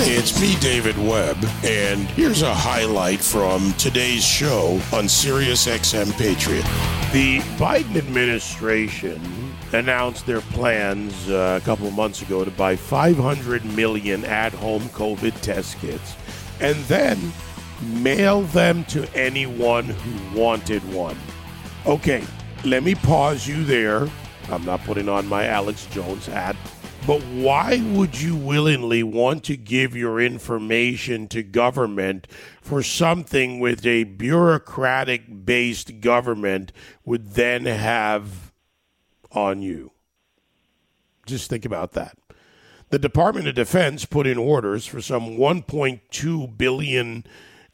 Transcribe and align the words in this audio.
It's 0.00 0.40
me, 0.40 0.54
David 0.60 0.96
Webb, 0.96 1.38
and 1.64 2.08
here's 2.10 2.42
a 2.42 2.54
highlight 2.54 3.18
from 3.18 3.72
today's 3.72 4.24
show 4.24 4.80
on 4.92 5.08
Sirius 5.08 5.66
XM 5.66 6.12
Patriot. 6.12 6.62
The 7.12 7.40
Biden 7.58 7.96
administration 7.96 9.20
announced 9.72 10.24
their 10.24 10.40
plans 10.40 11.28
uh, 11.28 11.58
a 11.60 11.64
couple 11.64 11.88
of 11.88 11.94
months 11.94 12.22
ago 12.22 12.44
to 12.44 12.50
buy 12.52 12.76
500 12.76 13.64
million 13.64 14.24
at-home 14.24 14.82
COVID 14.90 15.40
test 15.40 15.76
kits, 15.80 16.14
and 16.60 16.76
then 16.84 17.32
mail 17.82 18.42
them 18.42 18.84
to 18.84 19.12
anyone 19.16 19.86
who 19.86 20.40
wanted 20.40 20.82
one. 20.94 21.18
Okay, 21.86 22.22
let 22.64 22.84
me 22.84 22.94
pause 22.94 23.48
you 23.48 23.64
there. 23.64 24.08
I'm 24.48 24.64
not 24.64 24.80
putting 24.84 25.08
on 25.08 25.26
my 25.26 25.46
Alex 25.46 25.86
Jones 25.86 26.26
hat. 26.26 26.54
But 27.08 27.22
why 27.22 27.80
would 27.94 28.20
you 28.20 28.36
willingly 28.36 29.02
want 29.02 29.42
to 29.44 29.56
give 29.56 29.96
your 29.96 30.20
information 30.20 31.26
to 31.28 31.42
government 31.42 32.26
for 32.60 32.82
something 32.82 33.60
with 33.60 33.86
a 33.86 34.04
bureaucratic 34.04 35.46
based 35.46 36.02
government 36.02 36.70
would 37.06 37.30
then 37.30 37.64
have 37.64 38.52
on 39.32 39.62
you? 39.62 39.92
Just 41.24 41.48
think 41.48 41.64
about 41.64 41.92
that. 41.92 42.18
The 42.90 42.98
Department 42.98 43.48
of 43.48 43.54
Defense 43.54 44.04
put 44.04 44.26
in 44.26 44.36
orders 44.36 44.84
for 44.84 45.00
some 45.00 45.38
1.2 45.38 46.58
billion 46.58 47.24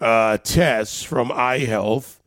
uh, 0.00 0.38
tests 0.44 1.02
from 1.02 1.30
iHealth. 1.30 2.20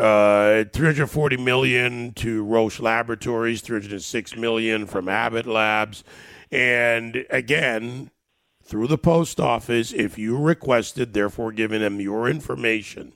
Uh, 0.00 0.64
340 0.72 1.36
million 1.36 2.12
to 2.14 2.42
Roche 2.42 2.80
Laboratories, 2.80 3.60
306 3.60 4.34
million 4.34 4.86
from 4.86 5.10
Abbott 5.10 5.46
Labs, 5.46 6.02
and 6.50 7.26
again, 7.28 8.10
through 8.64 8.86
the 8.86 8.96
post 8.96 9.38
office, 9.38 9.92
if 9.92 10.16
you 10.16 10.38
requested, 10.38 11.12
therefore 11.12 11.52
giving 11.52 11.82
them 11.82 12.00
your 12.00 12.30
information. 12.30 13.12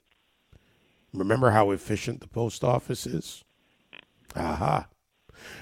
Remember 1.15 1.53
how 1.53 1.71
efficient 1.71 2.21
the 2.21 2.29
post 2.29 2.63
office 2.63 3.07
is? 3.07 3.45
Aha. 4.37 4.87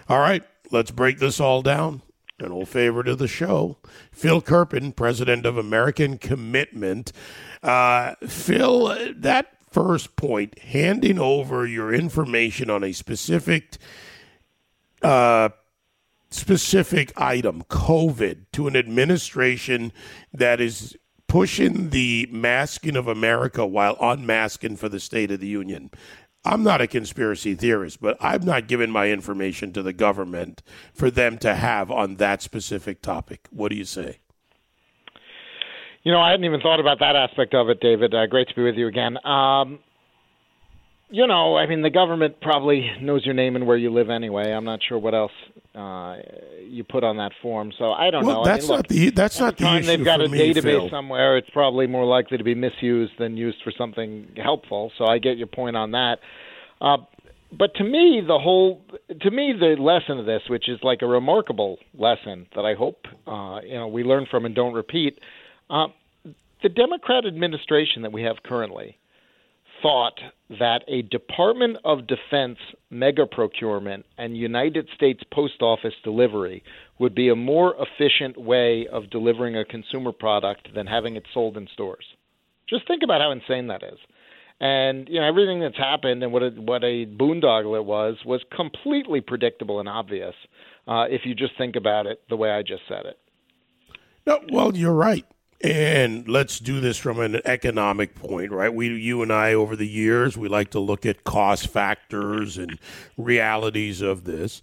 All 0.08 0.18
right, 0.18 0.42
let's 0.72 0.90
break 0.90 1.18
this 1.20 1.38
all 1.38 1.62
down. 1.62 2.02
An 2.40 2.50
old 2.50 2.68
favorite 2.68 3.06
of 3.06 3.18
the 3.18 3.28
show, 3.28 3.76
Phil 4.10 4.40
Kerpen, 4.40 4.96
president 4.96 5.46
of 5.46 5.56
American 5.56 6.18
Commitment. 6.18 7.12
Uh, 7.62 8.16
Phil, 8.26 9.12
that 9.14 9.52
first 9.72 10.16
point, 10.16 10.58
handing 10.58 11.18
over 11.18 11.66
your 11.66 11.92
information 11.92 12.70
on 12.70 12.84
a 12.84 12.92
specific 12.92 13.78
uh, 15.02 15.48
specific 16.30 17.12
item, 17.16 17.62
COVID, 17.64 18.46
to 18.52 18.66
an 18.66 18.76
administration 18.76 19.92
that 20.32 20.60
is 20.60 20.96
pushing 21.26 21.90
the 21.90 22.28
masking 22.30 22.96
of 22.96 23.08
America 23.08 23.66
while 23.66 23.96
unmasking 24.00 24.76
for 24.76 24.88
the 24.88 25.00
State 25.00 25.30
of 25.30 25.40
the 25.40 25.46
Union. 25.46 25.90
I'm 26.44 26.62
not 26.62 26.80
a 26.80 26.86
conspiracy 26.86 27.54
theorist, 27.54 28.00
but 28.00 28.16
I've 28.20 28.44
not 28.44 28.66
given 28.66 28.90
my 28.90 29.10
information 29.10 29.72
to 29.74 29.82
the 29.82 29.92
government 29.92 30.62
for 30.92 31.10
them 31.10 31.38
to 31.38 31.54
have 31.54 31.90
on 31.90 32.16
that 32.16 32.42
specific 32.42 33.00
topic. 33.00 33.46
What 33.50 33.68
do 33.68 33.76
you 33.76 33.84
say? 33.84 34.21
You 36.04 36.12
know, 36.12 36.20
I 36.20 36.30
hadn't 36.30 36.44
even 36.44 36.60
thought 36.60 36.80
about 36.80 36.98
that 36.98 37.14
aspect 37.14 37.54
of 37.54 37.68
it, 37.68 37.80
David. 37.80 38.14
Uh, 38.14 38.26
great 38.26 38.48
to 38.48 38.54
be 38.54 38.62
with 38.62 38.74
you 38.74 38.88
again. 38.88 39.24
Um, 39.24 39.78
you 41.12 41.26
know, 41.26 41.56
I 41.56 41.66
mean, 41.66 41.82
the 41.82 41.90
government 41.90 42.40
probably 42.40 42.90
knows 43.00 43.24
your 43.24 43.34
name 43.34 43.54
and 43.54 43.66
where 43.66 43.76
you 43.76 43.92
live 43.92 44.08
anyway. 44.08 44.50
I'm 44.50 44.64
not 44.64 44.80
sure 44.88 44.98
what 44.98 45.14
else 45.14 45.32
uh, 45.74 46.16
you 46.66 46.84
put 46.84 47.04
on 47.04 47.18
that 47.18 47.32
form, 47.42 47.70
so 47.78 47.92
I 47.92 48.10
don't 48.10 48.24
well, 48.24 48.42
know. 48.42 48.44
That's 48.44 48.64
I 48.64 48.68
mean, 48.68 48.76
not 48.76 48.88
the 48.88 49.10
that's 49.10 49.38
not 49.38 49.58
the 49.58 49.76
issue 49.76 49.86
They've 49.86 50.04
got 50.04 50.22
a 50.22 50.28
me, 50.28 50.38
database 50.38 50.62
Phil. 50.62 50.90
somewhere. 50.90 51.36
It's 51.36 51.50
probably 51.50 51.86
more 51.86 52.06
likely 52.06 52.38
to 52.38 52.44
be 52.44 52.54
misused 52.54 53.12
than 53.18 53.36
used 53.36 53.58
for 53.62 53.72
something 53.76 54.28
helpful. 54.42 54.90
So 54.96 55.04
I 55.04 55.18
get 55.18 55.36
your 55.36 55.48
point 55.48 55.76
on 55.76 55.90
that. 55.90 56.16
Uh, 56.80 56.96
but 57.56 57.74
to 57.74 57.84
me, 57.84 58.22
the 58.26 58.38
whole 58.38 58.82
to 59.20 59.30
me 59.30 59.52
the 59.52 59.80
lesson 59.80 60.18
of 60.18 60.24
this, 60.24 60.42
which 60.48 60.68
is 60.68 60.80
like 60.82 61.02
a 61.02 61.06
remarkable 61.06 61.76
lesson 61.96 62.46
that 62.56 62.64
I 62.64 62.74
hope 62.74 63.04
uh, 63.26 63.60
you 63.62 63.74
know 63.74 63.86
we 63.86 64.02
learn 64.02 64.26
from 64.30 64.46
and 64.46 64.54
don't 64.54 64.72
repeat. 64.72 65.18
Uh, 65.72 65.86
the 66.62 66.68
Democrat 66.68 67.24
administration 67.26 68.02
that 68.02 68.12
we 68.12 68.22
have 68.22 68.36
currently 68.44 68.98
thought 69.80 70.20
that 70.50 70.82
a 70.86 71.02
Department 71.02 71.78
of 71.84 72.06
Defense 72.06 72.58
mega 72.90 73.26
procurement 73.26 74.04
and 74.18 74.36
United 74.36 74.88
States 74.94 75.22
Post 75.32 75.62
Office 75.62 75.94
delivery 76.04 76.62
would 77.00 77.14
be 77.14 77.30
a 77.30 77.34
more 77.34 77.74
efficient 77.80 78.38
way 78.40 78.86
of 78.92 79.10
delivering 79.10 79.56
a 79.56 79.64
consumer 79.64 80.12
product 80.12 80.68
than 80.74 80.86
having 80.86 81.16
it 81.16 81.24
sold 81.32 81.56
in 81.56 81.66
stores. 81.72 82.04
Just 82.68 82.86
think 82.86 83.02
about 83.02 83.20
how 83.20 83.32
insane 83.32 83.66
that 83.68 83.82
is. 83.82 83.98
And 84.60 85.08
you 85.08 85.18
know 85.18 85.26
everything 85.26 85.58
that's 85.58 85.76
happened 85.76 86.22
and 86.22 86.32
what 86.32 86.42
a, 86.42 86.50
what 86.50 86.84
a 86.84 87.06
boondoggle 87.06 87.76
it 87.76 87.84
was 87.84 88.18
was 88.24 88.42
completely 88.54 89.20
predictable 89.20 89.80
and 89.80 89.88
obvious 89.88 90.34
uh, 90.86 91.06
if 91.08 91.22
you 91.24 91.34
just 91.34 91.54
think 91.58 91.74
about 91.74 92.06
it 92.06 92.20
the 92.28 92.36
way 92.36 92.50
I 92.50 92.62
just 92.62 92.82
said 92.86 93.06
it. 93.06 93.18
No, 94.24 94.38
well, 94.52 94.76
you're 94.76 94.92
right. 94.92 95.26
And 95.62 96.26
let's 96.26 96.58
do 96.58 96.80
this 96.80 96.98
from 96.98 97.20
an 97.20 97.40
economic 97.44 98.16
point, 98.16 98.50
right? 98.50 98.72
We, 98.74 98.88
you 98.88 99.22
and 99.22 99.32
I, 99.32 99.54
over 99.54 99.76
the 99.76 99.86
years, 99.86 100.36
we 100.36 100.48
like 100.48 100.70
to 100.70 100.80
look 100.80 101.06
at 101.06 101.22
cost 101.22 101.68
factors 101.68 102.58
and 102.58 102.80
realities 103.16 104.00
of 104.00 104.24
this. 104.24 104.60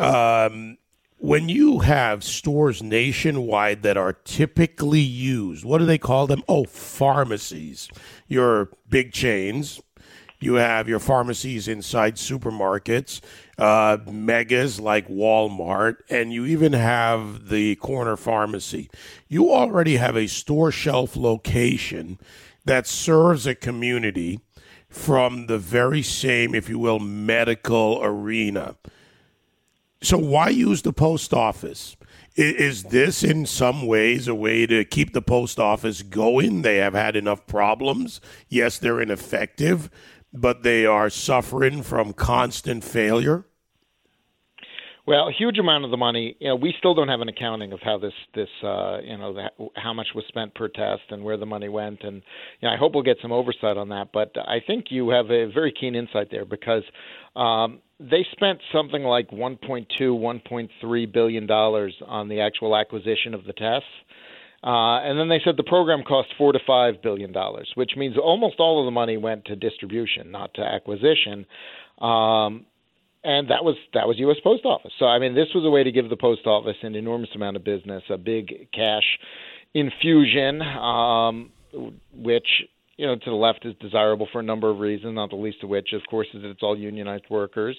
Um, 0.00 0.78
when 1.18 1.48
you 1.48 1.80
have 1.80 2.24
stores 2.24 2.82
nationwide 2.82 3.82
that 3.82 3.96
are 3.96 4.14
typically 4.14 5.00
used, 5.00 5.64
what 5.64 5.78
do 5.78 5.86
they 5.86 5.98
call 5.98 6.26
them? 6.26 6.42
Oh, 6.48 6.64
pharmacies. 6.64 7.88
Your 8.26 8.70
big 8.88 9.12
chains. 9.12 9.80
You 10.40 10.54
have 10.54 10.88
your 10.88 10.98
pharmacies 10.98 11.68
inside 11.68 12.16
supermarkets, 12.16 13.20
uh, 13.58 13.98
megas 14.10 14.80
like 14.80 15.06
Walmart, 15.08 15.96
and 16.08 16.32
you 16.32 16.46
even 16.46 16.72
have 16.72 17.50
the 17.50 17.76
corner 17.76 18.16
pharmacy. 18.16 18.90
You 19.28 19.52
already 19.52 19.96
have 19.96 20.16
a 20.16 20.26
store 20.26 20.72
shelf 20.72 21.14
location 21.14 22.18
that 22.64 22.86
serves 22.86 23.46
a 23.46 23.54
community 23.54 24.40
from 24.88 25.46
the 25.46 25.58
very 25.58 26.02
same, 26.02 26.54
if 26.54 26.70
you 26.70 26.78
will, 26.78 26.98
medical 26.98 28.00
arena. 28.02 28.76
So 30.02 30.16
why 30.16 30.48
use 30.48 30.80
the 30.82 30.92
post 30.92 31.34
office? 31.34 31.96
Is 32.36 32.84
this 32.84 33.22
in 33.22 33.44
some 33.44 33.86
ways 33.86 34.26
a 34.26 34.34
way 34.34 34.64
to 34.66 34.84
keep 34.84 35.12
the 35.12 35.20
post 35.20 35.58
office 35.58 36.02
going? 36.02 36.62
They 36.62 36.76
have 36.76 36.94
had 36.94 37.14
enough 37.14 37.46
problems. 37.46 38.20
Yes, 38.48 38.78
they're 38.78 39.00
ineffective, 39.00 39.90
but 40.32 40.62
they 40.62 40.86
are 40.86 41.10
suffering 41.10 41.82
from 41.82 42.12
constant 42.12 42.84
failure. 42.84 43.44
Well, 45.06 45.28
a 45.28 45.32
huge 45.32 45.58
amount 45.58 45.84
of 45.84 45.90
the 45.90 45.96
money. 45.96 46.36
You 46.38 46.48
know, 46.48 46.56
we 46.56 46.74
still 46.78 46.94
don't 46.94 47.08
have 47.08 47.20
an 47.20 47.28
accounting 47.28 47.72
of 47.72 47.80
how 47.82 47.98
this 47.98 48.12
this 48.34 48.48
uh, 48.62 48.98
you 49.02 49.16
know 49.16 49.32
the, 49.32 49.48
how 49.74 49.92
much 49.92 50.08
was 50.14 50.24
spent 50.28 50.54
per 50.54 50.68
test 50.68 51.02
and 51.10 51.24
where 51.24 51.36
the 51.36 51.46
money 51.46 51.68
went, 51.68 52.02
and 52.02 52.22
you 52.60 52.68
know, 52.68 52.68
I 52.68 52.76
hope 52.76 52.94
we'll 52.94 53.02
get 53.02 53.16
some 53.20 53.32
oversight 53.32 53.76
on 53.76 53.88
that. 53.88 54.10
But 54.12 54.36
I 54.36 54.58
think 54.64 54.86
you 54.90 55.08
have 55.10 55.26
a 55.26 55.50
very 55.52 55.72
keen 55.72 55.96
insight 55.96 56.28
there 56.30 56.44
because 56.44 56.84
um, 57.34 57.80
they 57.98 58.24
spent 58.32 58.60
something 58.72 59.02
like 59.02 59.30
1.2, 59.30 59.88
1.3 59.98 61.12
billion 61.12 61.46
dollars 61.46 61.94
on 62.06 62.28
the 62.28 62.40
actual 62.40 62.76
acquisition 62.76 63.34
of 63.34 63.44
the 63.44 63.52
tests. 63.54 63.88
Uh, 64.62 65.00
and 65.00 65.18
then 65.18 65.28
they 65.28 65.40
said 65.42 65.56
the 65.56 65.62
program 65.62 66.02
cost 66.02 66.28
four 66.36 66.52
to 66.52 66.58
five 66.66 67.02
billion 67.02 67.32
dollars, 67.32 67.70
which 67.76 67.92
means 67.96 68.16
almost 68.18 68.56
all 68.58 68.80
of 68.80 68.86
the 68.86 68.90
money 68.90 69.16
went 69.16 69.46
to 69.46 69.56
distribution, 69.56 70.30
not 70.30 70.52
to 70.54 70.62
acquisition. 70.62 71.46
Um, 71.98 72.66
and 73.22 73.50
that 73.50 73.64
was 73.64 73.76
that 73.94 74.06
was 74.06 74.18
U.S. 74.18 74.36
Post 74.42 74.64
Office. 74.64 74.92
So 74.98 75.06
I 75.06 75.18
mean, 75.18 75.34
this 75.34 75.48
was 75.54 75.64
a 75.64 75.70
way 75.70 75.84
to 75.84 75.92
give 75.92 76.08
the 76.08 76.16
post 76.16 76.46
office 76.46 76.76
an 76.82 76.94
enormous 76.94 77.30
amount 77.34 77.56
of 77.56 77.64
business, 77.64 78.02
a 78.10 78.18
big 78.18 78.68
cash 78.72 79.04
infusion, 79.74 80.62
um, 80.62 81.50
which 82.14 82.46
you 82.96 83.06
know 83.06 83.16
to 83.16 83.30
the 83.30 83.36
left 83.36 83.64
is 83.64 83.74
desirable 83.80 84.28
for 84.32 84.40
a 84.40 84.42
number 84.42 84.70
of 84.70 84.78
reasons, 84.78 85.14
not 85.14 85.30
the 85.30 85.36
least 85.36 85.58
of 85.62 85.68
which, 85.68 85.92
of 85.92 86.02
course, 86.08 86.28
is 86.34 86.42
that 86.42 86.48
it's 86.48 86.62
all 86.62 86.78
unionized 86.78 87.24
workers. 87.30 87.76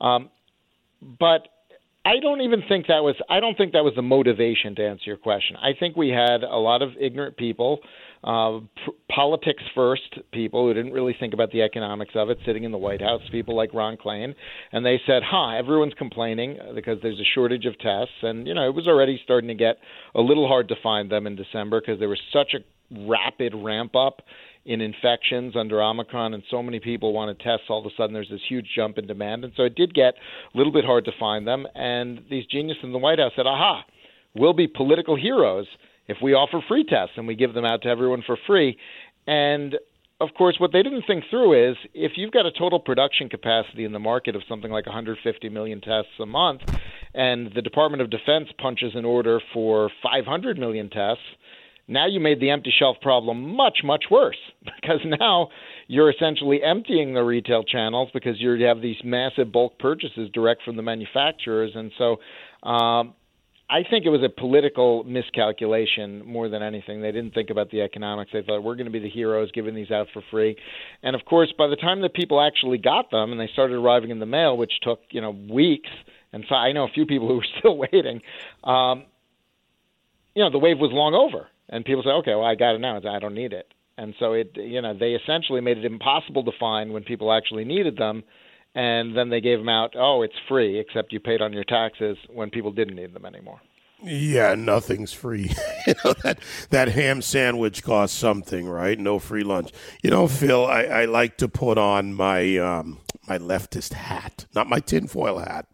Um, 0.00 0.30
but 1.18 1.48
I 2.04 2.18
don't 2.18 2.40
even 2.40 2.62
think 2.66 2.86
that 2.86 3.02
was 3.02 3.14
I 3.28 3.40
don't 3.40 3.56
think 3.58 3.72
that 3.72 3.84
was 3.84 3.94
the 3.94 4.02
motivation 4.02 4.74
to 4.76 4.86
answer 4.86 5.04
your 5.06 5.18
question. 5.18 5.56
I 5.56 5.72
think 5.78 5.96
we 5.96 6.08
had 6.08 6.42
a 6.42 6.56
lot 6.56 6.80
of 6.80 6.92
ignorant 6.98 7.36
people, 7.36 7.80
uh, 8.24 8.60
p- 8.74 8.92
politics 9.10 9.62
first 9.74 10.18
people 10.32 10.66
who 10.66 10.72
didn't 10.72 10.92
really 10.92 11.14
think 11.20 11.34
about 11.34 11.50
the 11.52 11.60
economics 11.60 12.12
of 12.14 12.30
it, 12.30 12.38
sitting 12.46 12.64
in 12.64 12.72
the 12.72 12.78
White 12.78 13.02
House, 13.02 13.20
people 13.30 13.54
like 13.54 13.74
Ron 13.74 13.98
Klain, 13.98 14.34
and 14.72 14.84
they 14.84 14.98
said, 15.06 15.22
"Huh, 15.22 15.50
everyone's 15.50 15.92
complaining 15.94 16.58
because 16.74 16.98
there's 17.02 17.20
a 17.20 17.24
shortage 17.34 17.66
of 17.66 17.78
tests." 17.78 18.14
And 18.22 18.46
you 18.46 18.54
know, 18.54 18.66
it 18.66 18.74
was 18.74 18.88
already 18.88 19.20
starting 19.22 19.48
to 19.48 19.54
get 19.54 19.76
a 20.14 20.22
little 20.22 20.48
hard 20.48 20.68
to 20.68 20.76
find 20.82 21.10
them 21.10 21.26
in 21.26 21.36
December 21.36 21.82
because 21.82 21.98
there 21.98 22.08
was 22.08 22.20
such 22.32 22.54
a 22.54 22.60
rapid 23.08 23.54
ramp 23.54 23.94
up 23.94 24.22
in 24.64 24.80
infections 24.80 25.56
under 25.56 25.82
Omicron, 25.82 26.34
and 26.34 26.42
so 26.50 26.62
many 26.62 26.80
people 26.80 27.12
wanted 27.12 27.40
tests. 27.40 27.66
All 27.68 27.80
of 27.80 27.86
a 27.86 27.94
sudden, 27.96 28.12
there's 28.12 28.28
this 28.28 28.40
huge 28.48 28.68
jump 28.74 28.98
in 28.98 29.06
demand, 29.06 29.44
and 29.44 29.52
so 29.56 29.62
it 29.64 29.74
did 29.74 29.94
get 29.94 30.14
a 30.54 30.58
little 30.58 30.72
bit 30.72 30.84
hard 30.84 31.04
to 31.06 31.12
find 31.18 31.46
them. 31.46 31.66
And 31.74 32.24
these 32.30 32.46
geniuses 32.46 32.84
in 32.84 32.92
the 32.92 32.98
White 32.98 33.18
House 33.18 33.32
said, 33.36 33.46
"Aha, 33.46 33.84
we'll 34.34 34.52
be 34.52 34.66
political 34.66 35.16
heroes 35.16 35.66
if 36.10 36.16
we 36.20 36.34
offer 36.34 36.60
free 36.66 36.84
tests 36.84 37.14
and 37.16 37.26
we 37.26 37.36
give 37.36 37.54
them 37.54 37.64
out 37.64 37.82
to 37.82 37.88
everyone 37.88 38.22
for 38.26 38.36
free. 38.46 38.76
And 39.26 39.76
of 40.20 40.30
course, 40.36 40.56
what 40.58 40.72
they 40.72 40.82
didn't 40.82 41.04
think 41.06 41.24
through 41.30 41.70
is 41.70 41.76
if 41.94 42.12
you've 42.16 42.32
got 42.32 42.46
a 42.46 42.52
total 42.52 42.80
production 42.80 43.28
capacity 43.28 43.84
in 43.84 43.92
the 43.92 43.98
market 43.98 44.36
of 44.36 44.42
something 44.48 44.70
like 44.70 44.86
150 44.86 45.48
million 45.48 45.80
tests 45.80 46.10
a 46.18 46.26
month, 46.26 46.62
and 47.14 47.52
the 47.54 47.62
Department 47.62 48.02
of 48.02 48.10
Defense 48.10 48.48
punches 48.58 48.92
an 48.94 49.04
order 49.04 49.40
for 49.54 49.90
500 50.02 50.58
million 50.58 50.90
tests, 50.90 51.22
now 51.90 52.06
you 52.06 52.20
made 52.20 52.40
the 52.40 52.50
empty 52.50 52.72
shelf 52.76 52.96
problem 53.02 53.54
much, 53.56 53.78
much 53.82 54.04
worse 54.10 54.38
because 54.80 55.00
now 55.04 55.48
you're 55.88 56.10
essentially 56.10 56.62
emptying 56.62 57.14
the 57.14 57.22
retail 57.22 57.64
channels 57.64 58.08
because 58.14 58.40
you 58.40 58.52
have 58.64 58.80
these 58.80 58.96
massive 59.04 59.52
bulk 59.52 59.78
purchases 59.78 60.30
direct 60.32 60.62
from 60.62 60.76
the 60.76 60.82
manufacturers. 60.82 61.72
And 61.74 61.90
so 61.98 62.18
um, 62.62 63.14
I 63.68 63.82
think 63.88 64.06
it 64.06 64.10
was 64.10 64.22
a 64.22 64.28
political 64.28 65.02
miscalculation 65.02 66.24
more 66.24 66.48
than 66.48 66.62
anything. 66.62 67.02
They 67.02 67.10
didn't 67.10 67.34
think 67.34 67.50
about 67.50 67.70
the 67.72 67.82
economics. 67.82 68.30
They 68.32 68.42
thought 68.42 68.62
we're 68.62 68.76
going 68.76 68.86
to 68.86 68.92
be 68.92 69.00
the 69.00 69.10
heroes 69.10 69.50
giving 69.52 69.74
these 69.74 69.90
out 69.90 70.06
for 70.12 70.22
free. 70.30 70.56
And 71.02 71.16
of 71.16 71.24
course, 71.24 71.52
by 71.58 71.66
the 71.66 71.76
time 71.76 72.02
that 72.02 72.14
people 72.14 72.40
actually 72.40 72.78
got 72.78 73.10
them 73.10 73.32
and 73.32 73.40
they 73.40 73.48
started 73.52 73.74
arriving 73.74 74.10
in 74.10 74.20
the 74.20 74.26
mail, 74.26 74.56
which 74.56 74.72
took 74.82 75.00
you 75.10 75.20
know 75.20 75.30
weeks, 75.30 75.90
and 76.32 76.44
so 76.48 76.54
I 76.54 76.70
know 76.72 76.84
a 76.84 76.88
few 76.88 77.06
people 77.06 77.26
who 77.28 77.36
were 77.36 77.46
still 77.58 77.76
waiting. 77.76 78.22
Um, 78.62 79.04
you 80.34 80.44
know, 80.44 80.50
the 80.50 80.58
wave 80.58 80.78
was 80.78 80.90
long 80.92 81.14
over, 81.14 81.48
and 81.70 81.84
people 81.84 82.02
say, 82.02 82.10
"Okay, 82.10 82.34
well, 82.34 82.44
I 82.44 82.54
got 82.54 82.74
it 82.74 82.80
now. 82.80 82.98
I 82.98 83.18
don't 83.18 83.34
need 83.34 83.52
it." 83.52 83.72
And 83.96 84.14
so 84.18 84.34
it, 84.34 84.52
you 84.56 84.80
know, 84.82 84.94
they 84.94 85.12
essentially 85.12 85.60
made 85.60 85.78
it 85.78 85.84
impossible 85.84 86.44
to 86.44 86.52
find 86.58 86.92
when 86.92 87.04
people 87.04 87.32
actually 87.32 87.64
needed 87.64 87.96
them 87.96 88.24
and 88.74 89.16
then 89.16 89.30
they 89.30 89.40
gave 89.40 89.58
them 89.58 89.68
out. 89.68 89.94
Oh, 89.96 90.22
it's 90.22 90.34
free, 90.48 90.78
except 90.78 91.12
you 91.12 91.20
paid 91.20 91.42
on 91.42 91.52
your 91.52 91.64
taxes 91.64 92.16
when 92.32 92.50
people 92.50 92.72
didn't 92.72 92.96
need 92.96 93.14
them 93.14 93.26
anymore. 93.26 93.60
Yeah, 94.02 94.54
nothing's 94.54 95.12
free. 95.12 95.50
you 95.86 95.94
know 96.04 96.14
that 96.22 96.38
that 96.70 96.88
ham 96.88 97.20
sandwich 97.20 97.82
costs 97.82 98.16
something, 98.16 98.66
right? 98.66 98.98
No 98.98 99.18
free 99.18 99.42
lunch. 99.42 99.72
You 100.02 100.10
know, 100.10 100.26
Phil, 100.26 100.64
I, 100.64 100.84
I 100.84 101.04
like 101.04 101.36
to 101.38 101.48
put 101.48 101.76
on 101.76 102.14
my 102.14 102.56
um, 102.56 102.98
my 103.28 103.36
leftist 103.38 103.92
hat, 103.92 104.46
not 104.54 104.68
my 104.68 104.80
tinfoil 104.80 105.40
hat, 105.40 105.66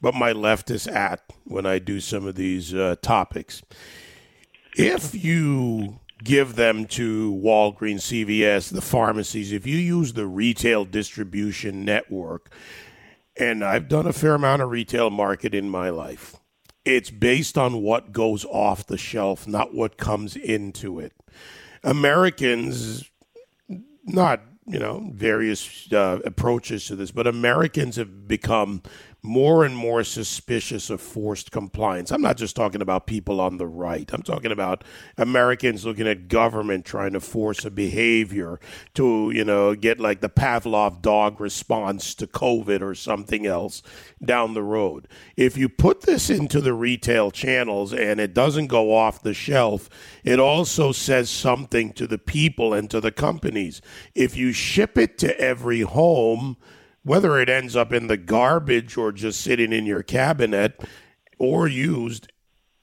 but 0.00 0.14
my 0.14 0.32
leftist 0.32 0.92
hat 0.92 1.22
when 1.44 1.66
I 1.66 1.80
do 1.80 1.98
some 1.98 2.26
of 2.26 2.36
these 2.36 2.72
uh, 2.72 2.96
topics. 3.02 3.62
If 4.74 5.14
you 5.14 6.00
give 6.22 6.54
them 6.54 6.86
to 6.86 7.32
Walgreens, 7.32 8.02
CVS, 8.02 8.72
the 8.72 8.80
pharmacies. 8.80 9.52
If 9.52 9.66
you 9.66 9.76
use 9.76 10.12
the 10.12 10.26
retail 10.26 10.84
distribution 10.84 11.84
network, 11.84 12.50
and 13.36 13.64
I've 13.64 13.88
done 13.88 14.06
a 14.06 14.12
fair 14.12 14.34
amount 14.34 14.62
of 14.62 14.70
retail 14.70 15.10
market 15.10 15.54
in 15.54 15.68
my 15.68 15.90
life, 15.90 16.36
it's 16.84 17.10
based 17.10 17.56
on 17.56 17.82
what 17.82 18.12
goes 18.12 18.44
off 18.44 18.86
the 18.86 18.98
shelf, 18.98 19.46
not 19.46 19.74
what 19.74 19.96
comes 19.96 20.36
into 20.36 20.98
it. 20.98 21.12
Americans, 21.82 23.10
not 24.04 24.42
you 24.66 24.78
know 24.78 25.10
various 25.12 25.92
uh, 25.92 26.20
approaches 26.24 26.86
to 26.86 26.96
this, 26.96 27.10
but 27.10 27.26
Americans 27.26 27.96
have 27.96 28.28
become 28.28 28.82
more 29.24 29.64
and 29.64 29.76
more 29.76 30.02
suspicious 30.02 30.90
of 30.90 31.00
forced 31.00 31.52
compliance. 31.52 32.10
I'm 32.10 32.22
not 32.22 32.36
just 32.36 32.56
talking 32.56 32.82
about 32.82 33.06
people 33.06 33.40
on 33.40 33.56
the 33.56 33.68
right. 33.68 34.10
I'm 34.12 34.22
talking 34.22 34.50
about 34.50 34.82
Americans 35.16 35.84
looking 35.84 36.08
at 36.08 36.26
government 36.26 36.84
trying 36.84 37.12
to 37.12 37.20
force 37.20 37.64
a 37.64 37.70
behavior 37.70 38.58
to, 38.94 39.30
you 39.32 39.44
know, 39.44 39.76
get 39.76 40.00
like 40.00 40.22
the 40.22 40.28
Pavlov 40.28 41.02
dog 41.02 41.40
response 41.40 42.16
to 42.16 42.26
COVID 42.26 42.82
or 42.82 42.96
something 42.96 43.46
else 43.46 43.80
down 44.24 44.54
the 44.54 44.62
road. 44.62 45.06
If 45.36 45.56
you 45.56 45.68
put 45.68 46.00
this 46.00 46.28
into 46.28 46.60
the 46.60 46.74
retail 46.74 47.30
channels 47.30 47.92
and 47.92 48.18
it 48.18 48.34
doesn't 48.34 48.66
go 48.66 48.92
off 48.92 49.22
the 49.22 49.34
shelf, 49.34 49.88
it 50.24 50.40
also 50.40 50.90
says 50.90 51.30
something 51.30 51.92
to 51.92 52.08
the 52.08 52.18
people 52.18 52.74
and 52.74 52.90
to 52.90 53.00
the 53.00 53.12
companies. 53.12 53.80
If 54.16 54.36
you 54.36 54.52
ship 54.52 54.98
it 54.98 55.16
to 55.18 55.40
every 55.40 55.82
home, 55.82 56.56
whether 57.04 57.38
it 57.38 57.48
ends 57.48 57.74
up 57.74 57.92
in 57.92 58.06
the 58.06 58.16
garbage 58.16 58.96
or 58.96 59.12
just 59.12 59.40
sitting 59.40 59.72
in 59.72 59.86
your 59.86 60.02
cabinet 60.02 60.80
or 61.38 61.66
used, 61.66 62.30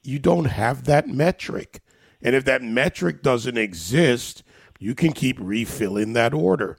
you 0.03 0.19
don't 0.19 0.45
have 0.45 0.85
that 0.85 1.07
metric. 1.07 1.81
And 2.21 2.35
if 2.35 2.45
that 2.45 2.61
metric 2.61 3.21
doesn't 3.21 3.57
exist, 3.57 4.43
you 4.79 4.95
can 4.95 5.13
keep 5.13 5.37
refilling 5.39 6.13
that 6.13 6.33
order. 6.33 6.77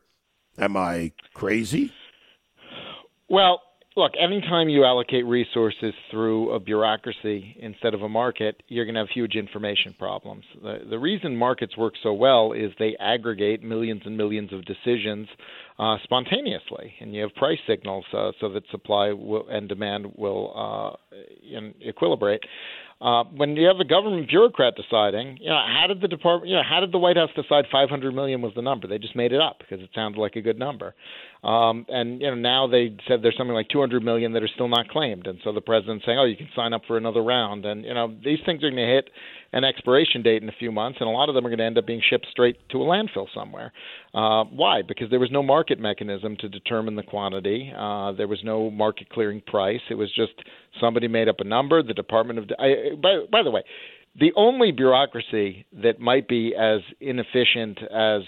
Am 0.59 0.77
I 0.77 1.13
crazy? 1.33 1.93
Well, 3.29 3.63
look, 3.97 4.13
anytime 4.21 4.69
you 4.69 4.85
allocate 4.85 5.25
resources 5.25 5.95
through 6.11 6.53
a 6.53 6.61
bureaucracy 6.61 7.57
instead 7.61 7.95
of 7.95 8.03
a 8.03 8.09
market, 8.09 8.63
you're 8.69 8.85
going 8.85 8.95
to 8.95 9.01
have 9.01 9.09
huge 9.09 9.35
information 9.35 9.95
problems. 9.99 10.45
The, 10.63 10.81
the 10.91 10.99
reason 10.99 11.37
markets 11.37 11.77
work 11.77 11.95
so 12.03 12.13
well 12.13 12.53
is 12.53 12.73
they 12.79 12.97
aggregate 13.01 13.63
millions 13.63 14.03
and 14.05 14.17
millions 14.17 14.53
of 14.53 14.65
decisions 14.65 15.29
uh, 15.81 15.97
spontaneously, 16.05 16.93
and 17.01 17.15
you 17.15 17.23
have 17.23 17.35
price 17.35 17.59
signals 17.67 18.05
uh, 18.13 18.33
so 18.39 18.51
that 18.51 18.63
supply 18.71 19.13
will, 19.13 19.47
and 19.49 19.67
demand 19.67 20.07
will 20.15 20.53
uh, 20.55 21.17
in, 21.57 21.73
equilibrate. 21.87 22.41
Uh, 23.01 23.25
when 23.35 23.57
you 23.57 23.67
have 23.67 23.81
a 23.81 23.85
government 23.85 24.29
bureaucrat 24.29 24.75
deciding, 24.77 25.39
you 25.41 25.49
know, 25.49 25.57
how 25.57 25.87
did 25.87 26.03
the 26.03 26.09
department, 26.09 26.51
you 26.51 26.55
know, 26.55 26.63
how 26.63 26.81
did 26.81 26.93
the 26.93 26.99
White 26.99 27.17
House 27.17 27.31
decide 27.35 27.65
500 27.73 28.15
million 28.15 28.43
was 28.43 28.53
the 28.55 28.61
number? 28.61 28.87
They 28.87 28.99
just 28.99 29.17
made 29.17 29.33
it 29.33 29.41
up 29.41 29.61
because 29.61 29.83
it 29.83 29.89
sounded 29.95 30.21
like 30.21 30.37
a 30.37 30.43
good 30.43 30.59
number. 30.59 30.95
Um, 31.43 31.87
and 31.89 32.21
you 32.21 32.29
know, 32.29 32.35
now 32.35 32.67
they 32.67 32.95
said 33.09 33.21
there's 33.23 33.37
something 33.37 33.55
like 33.55 33.69
200 33.71 34.03
million 34.03 34.33
that 34.33 34.43
are 34.43 34.49
still 34.49 34.69
not 34.69 34.89
claimed, 34.89 35.27
and 35.27 35.39
so 35.43 35.53
the 35.53 35.63
president's 35.63 36.05
saying, 36.05 36.19
oh, 36.19 36.25
you 36.25 36.37
can 36.37 36.49
sign 36.55 36.75
up 36.75 36.83
for 36.87 36.99
another 36.99 37.23
round. 37.23 37.65
And 37.65 37.85
you 37.85 37.95
know, 37.95 38.15
these 38.23 38.41
things 38.45 38.63
are 38.63 38.71
going 38.71 38.77
to 38.77 38.95
hit 38.95 39.09
an 39.53 39.65
expiration 39.65 40.23
date 40.23 40.43
in 40.43 40.51
a 40.51 40.55
few 40.59 40.71
months, 40.71 40.99
and 41.01 41.09
a 41.09 41.13
lot 41.13 41.31
of 41.31 41.35
them 41.35 41.47
are 41.47 41.49
going 41.49 41.59
to 41.59 41.65
end 41.65 41.79
up 41.79 41.87
being 41.87 42.03
shipped 42.09 42.27
straight 42.31 42.57
to 42.69 42.83
a 42.83 42.85
landfill 42.85 43.27
somewhere. 43.35 43.73
Uh, 44.13 44.45
why? 44.45 44.83
Because 44.87 45.09
there 45.09 45.19
was 45.19 45.31
no 45.31 45.43
market 45.43 45.81
mechanism 45.81 46.37
to 46.41 46.49
determine 46.49 46.95
the 46.95 47.03
quantity. 47.03 47.73
Uh, 47.75 48.13
there 48.13 48.29
was 48.29 48.41
no 48.45 48.71
market 48.71 49.09
clearing 49.09 49.41
price. 49.41 49.81
It 49.89 49.95
was 49.95 50.15
just 50.15 50.33
somebody 50.79 51.09
made 51.09 51.29
up 51.29 51.41
a 51.41 51.45
number. 51.45 51.83
The 51.83 51.95
Department 51.95 52.39
of 52.39 52.51
I, 52.59 52.95
by 53.01 53.21
by 53.33 53.43
the 53.43 53.51
way, 53.51 53.63
the 54.19 54.33
only 54.37 54.73
bureaucracy 54.73 55.67
that 55.83 56.01
might 56.01 56.29
be 56.29 56.55
as 56.55 56.81
inefficient 57.01 57.79
as 57.93 58.23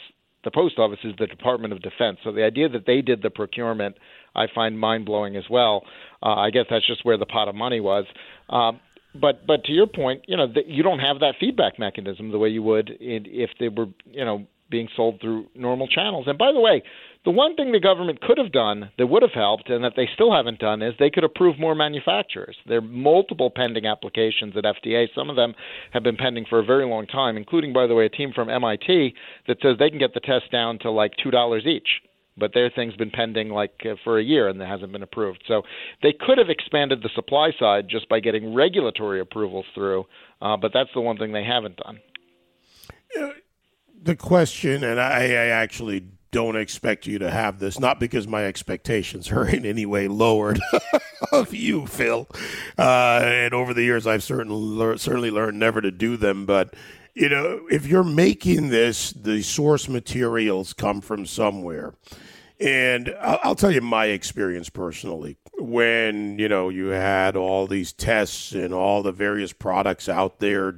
the 0.44 0.50
post 0.50 0.78
office 0.78 0.98
is 1.04 1.14
the 1.18 1.26
Department 1.26 1.72
of 1.72 1.82
Defense. 1.82 2.18
So 2.24 2.32
the 2.32 2.44
idea 2.44 2.68
that 2.68 2.86
they 2.86 3.00
did 3.00 3.22
the 3.22 3.30
procurement, 3.30 3.96
I 4.34 4.46
find 4.52 4.78
mind 4.78 5.04
blowing 5.06 5.36
as 5.36 5.44
well. 5.50 5.84
Uh, 6.22 6.34
I 6.34 6.50
guess 6.50 6.66
that's 6.70 6.86
just 6.86 7.04
where 7.04 7.16
the 7.16 7.26
pot 7.26 7.48
of 7.48 7.54
money 7.54 7.80
was. 7.80 8.04
Um, 8.48 8.80
but 9.14 9.46
but 9.46 9.64
to 9.64 9.72
your 9.72 9.86
point, 9.86 10.24
you 10.26 10.36
know, 10.36 10.46
the, 10.46 10.62
you 10.66 10.82
don't 10.82 11.00
have 11.00 11.20
that 11.20 11.34
feedback 11.38 11.78
mechanism 11.78 12.30
the 12.30 12.38
way 12.38 12.48
you 12.48 12.62
would 12.62 12.90
in, 12.90 13.26
if 13.26 13.50
they 13.60 13.68
were, 13.68 13.86
you 14.10 14.24
know, 14.24 14.46
being 14.72 14.88
sold 14.96 15.20
through 15.20 15.46
normal 15.55 15.86
channels. 15.86 16.24
And 16.26 16.36
by 16.36 16.50
the 16.50 16.58
way, 16.58 16.82
the 17.24 17.31
one 17.31 17.55
thing 17.55 17.70
the 17.70 17.79
government 17.79 18.20
could 18.20 18.38
have 18.38 18.50
done 18.50 18.91
that 18.98 19.06
would 19.06 19.22
have 19.22 19.32
helped 19.32 19.70
and 19.70 19.84
that 19.84 19.93
they 19.94 20.08
still 20.12 20.32
haven't 20.32 20.58
done 20.58 20.82
is 20.82 20.94
they 20.98 21.10
could 21.10 21.22
approve 21.22 21.60
more 21.60 21.76
manufacturers. 21.76 22.56
There 22.67 22.79
are 22.79 22.81
multiple 22.81 23.52
pending 23.55 23.86
applications 23.86 24.56
at 24.56 24.64
FDA. 24.64 25.06
Some 25.14 25.31
of 25.31 25.36
them 25.36 25.55
have 25.93 26.02
been 26.02 26.17
pending 26.17 26.46
for 26.50 26.58
a 26.58 26.64
very 26.64 26.84
long 26.84 27.06
time, 27.06 27.36
including, 27.36 27.72
by 27.72 27.86
the 27.86 27.94
way, 27.94 28.06
a 28.06 28.08
team 28.08 28.32
from 28.34 28.50
MIT 28.50 29.14
that 29.46 29.58
says 29.62 29.76
they 29.79 29.91
can 29.91 30.00
get 30.00 30.14
the 30.14 30.20
test 30.20 30.50
down 30.50 30.81
to 30.81 30.91
like 30.91 31.12
$2 31.24 31.67
each 31.67 31.88
but 32.36 32.55
their 32.55 32.70
thing's 32.70 32.96
been 32.96 33.10
pending 33.10 33.50
like 33.50 33.74
uh, 33.84 33.94
for 34.05 34.19
a 34.19 34.24
year 34.24 34.48
and 34.48 34.60
it 34.60 34.67
hasn't 34.67 34.91
been 34.91 35.02
approved. 35.02 35.43
So 35.46 35.62
they 36.02 36.14
could 36.19 36.38
have 36.38 36.48
expanded 36.48 37.02
the 37.02 37.10
supply 37.14 37.50
side 37.58 37.88
just 37.91 38.08
by 38.08 38.20
getting 38.20 38.55
regulatory 38.55 39.20
approvals 39.20 39.67
through, 39.74 40.06
uh, 40.41 40.56
but 40.56 40.70
that's 40.72 40.88
the 40.94 41.02
one 41.02 41.19
thing 41.19 41.32
they 41.32 41.44
haven't 41.44 41.76
done. 41.76 42.00
The 44.02 44.16
question, 44.16 44.84
and 44.84 45.00
I, 45.00 45.24
I, 45.24 45.46
actually 45.48 46.04
don't 46.30 46.56
expect 46.56 47.06
you 47.06 47.18
to 47.18 47.30
have 47.30 47.58
this, 47.58 47.78
not 47.78 48.00
because 48.00 48.26
my 48.26 48.44
expectations 48.44 49.30
are 49.30 49.46
in 49.54 49.64
any 49.64 49.86
way 49.86 50.08
lowered 50.08 50.60
of 51.32 51.54
you, 51.54 51.86
Phil. 51.86 52.26
Uh, 52.78 53.20
and 53.24 53.54
over 53.54 53.72
the 53.74 53.82
years, 53.82 54.06
I've 54.06 54.22
certainly 54.22 54.98
certainly 54.98 55.30
learned 55.30 55.58
never 55.58 55.80
to 55.80 55.90
do 55.90 56.16
them, 56.16 56.46
but 56.46 56.74
you 57.14 57.28
know, 57.28 57.66
if 57.70 57.86
you're 57.86 58.04
making 58.04 58.70
this, 58.70 59.12
the 59.12 59.42
source 59.42 59.88
materials 59.88 60.72
come 60.72 61.00
from 61.00 61.26
somewhere. 61.26 61.94
And 62.58 63.14
I'll, 63.20 63.56
tell 63.56 63.72
you 63.72 63.80
my 63.80 64.06
experience 64.06 64.70
personally. 64.70 65.36
When, 65.62 66.38
you 66.38 66.48
know, 66.48 66.69
you 66.69 66.88
had 66.88 67.36
all 67.36 67.66
these 67.66 67.92
tests 67.92 68.52
and 68.52 68.74
all 68.74 69.02
the 69.02 69.12
various 69.12 69.52
products 69.52 70.08
out 70.08 70.40
there 70.40 70.74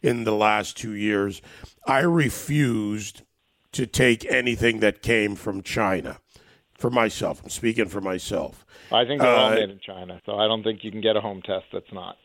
in 0.00 0.24
the 0.24 0.32
last 0.32 0.76
two 0.76 0.92
years, 0.92 1.42
I 1.86 2.00
refused 2.00 3.22
to 3.72 3.86
take 3.86 4.24
anything 4.30 4.80
that 4.80 5.02
came 5.02 5.34
from 5.34 5.62
China 5.62 6.20
for 6.78 6.90
myself. 6.90 7.42
I'm 7.42 7.50
speaking 7.50 7.88
for 7.88 8.00
myself. 8.00 8.64
I 8.90 9.04
think 9.04 9.20
they're 9.20 9.34
all 9.34 9.52
uh, 9.52 9.54
made 9.56 9.70
in 9.70 9.80
China, 9.80 10.20
so 10.24 10.36
I 10.36 10.46
don't 10.46 10.62
think 10.62 10.84
you 10.84 10.90
can 10.90 11.00
get 11.00 11.16
a 11.16 11.20
home 11.20 11.42
test 11.42 11.66
that's 11.72 11.92
not. 11.92 12.16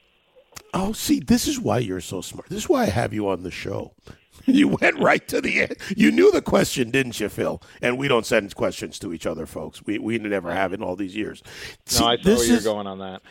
Oh, 0.74 0.93
see, 0.93 1.20
this 1.20 1.48
is 1.48 1.60
why 1.60 1.79
you're 1.79 2.01
so 2.01 2.22
smart. 2.22 2.50
This 2.50 2.60
is 2.60 2.70
why 2.70 2.84
I 2.84 2.89
have 2.89 3.13
you 3.13 3.27
on 3.27 3.43
the 3.43 3.51
show. 3.51 3.93
You 4.46 4.68
went 4.68 5.00
right 5.00 5.25
to 5.30 5.40
the 5.40 5.62
end. 5.62 5.78
You 5.96 6.12
knew 6.12 6.32
the 6.32 6.42
question, 6.42 6.92
didn't 6.92 7.20
you, 7.20 7.30
Phil? 7.30 7.62
And 7.82 7.98
we 7.98 8.08
don't 8.08 8.25
send 8.25 8.54
questions 8.56 9.00
to 9.00 9.13
each 9.13 9.25
other, 9.25 9.46
folks. 9.46 9.82
We 9.86 10.00
we 10.00 10.18
never 10.18 10.52
have 10.54 10.74
in 10.74 10.84
all 10.84 10.96
these 10.96 11.16
years. 11.16 11.42
See, 11.86 12.04
no, 12.04 12.12
I 12.12 12.18
where 12.22 12.44
you're 12.44 12.62
going 12.62 12.88
on 12.88 13.00
that. 13.00 13.22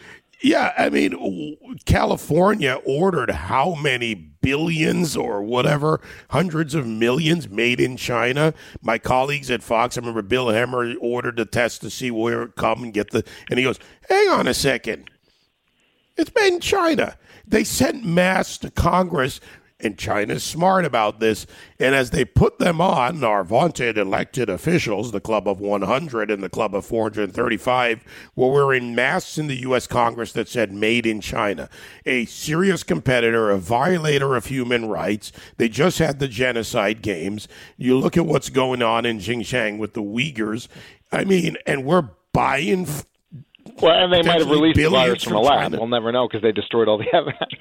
Yeah, 0.43 0.73
I 0.77 0.91
mean, 0.91 1.57
California 1.87 2.81
ordered 2.85 3.31
how 3.31 3.77
many 3.77 4.15
billions 4.15 5.17
or 5.17 5.41
whatever, 5.41 6.01
hundreds 6.31 6.75
of 6.75 6.85
millions 6.85 7.49
made 7.49 7.81
in 7.81 7.97
China. 7.97 8.53
My 8.81 8.99
colleagues 8.99 9.53
at 9.53 9.63
Fox, 9.63 9.97
I 9.97 10.01
remember 10.01 10.23
Bill 10.23 10.47
Hemmer 10.47 10.97
ordered 11.01 11.37
the 11.37 11.45
test 11.45 11.81
to 11.83 11.91
see 11.91 12.11
where 12.11 12.43
it 12.43 12.57
come 12.57 12.83
and 12.83 12.93
get 12.93 13.11
the, 13.13 13.25
and 13.51 13.59
he 13.59 13.65
goes, 13.65 13.79
"Hang 14.09 14.31
on 14.31 14.49
a 14.49 14.55
second, 14.55 15.09
it's 16.17 16.35
made 16.35 16.55
in 16.55 16.61
China." 16.61 17.17
They 17.47 17.63
sent 17.63 18.05
masks 18.05 18.59
to 18.59 18.71
Congress 18.71 19.41
and 19.83 19.99
China's 19.99 20.43
smart 20.43 20.85
about 20.85 21.21
this. 21.21 21.47
And 21.79 21.95
as 21.95 22.11
they 22.11 22.25
put 22.25 22.59
them 22.59 22.81
on, 22.81 23.25
our 23.25 23.45
vaunted 23.45 23.99
elected 23.99 24.49
officials, 24.49 25.13
the 25.13 25.21
Club 25.21 25.49
of 25.49 25.61
100 25.61 26.31
and 26.31 26.43
the 26.43 26.49
Club 26.49 26.75
of 26.75 26.85
435, 26.87 28.05
were 28.37 28.51
wearing 28.51 28.95
masks 28.95 29.39
in 29.39 29.49
the 29.49 29.61
U.S. 29.61 29.87
Congress 29.87 30.33
that 30.33 30.49
said 30.49 30.73
made 30.73 31.07
in 31.07 31.21
China. 31.21 31.69
A 32.07 32.25
serious 32.27 32.83
competitor, 32.83 33.51
a 33.51 33.59
violator 33.59 34.37
of 34.37 34.47
human 34.47 34.89
rights. 34.89 35.33
They 35.57 35.69
just 35.69 35.99
had 35.99 36.19
the 36.19 36.29
genocide 36.29 37.03
games. 37.03 37.49
You 37.77 37.99
look 37.99 38.17
at 38.17 38.27
what's 38.27 38.51
going 38.51 38.83
on 38.83 39.05
in 39.05 39.19
Xinjiang 39.19 39.79
with 39.79 39.95
the 39.95 40.03
Uyghurs. 40.03 40.69
I 41.11 41.25
mean, 41.25 41.57
and 41.67 41.85
we're 41.85 42.09
buying. 42.33 42.87
Well, 43.81 44.05
and 44.05 44.13
they 44.13 44.23
might 44.23 44.41
have 44.41 44.51
released 44.51 44.77
the 44.77 44.89
virus 44.89 45.23
from, 45.23 45.33
from 45.33 45.37
a 45.39 45.41
lab. 45.41 45.73
We'll 45.73 45.87
never 45.87 46.13
know 46.13 46.27
because 46.29 46.43
they 46.43 46.53
destroyed 46.53 46.89
all 46.89 46.99
the 46.99 47.07
evidence. 47.13 47.53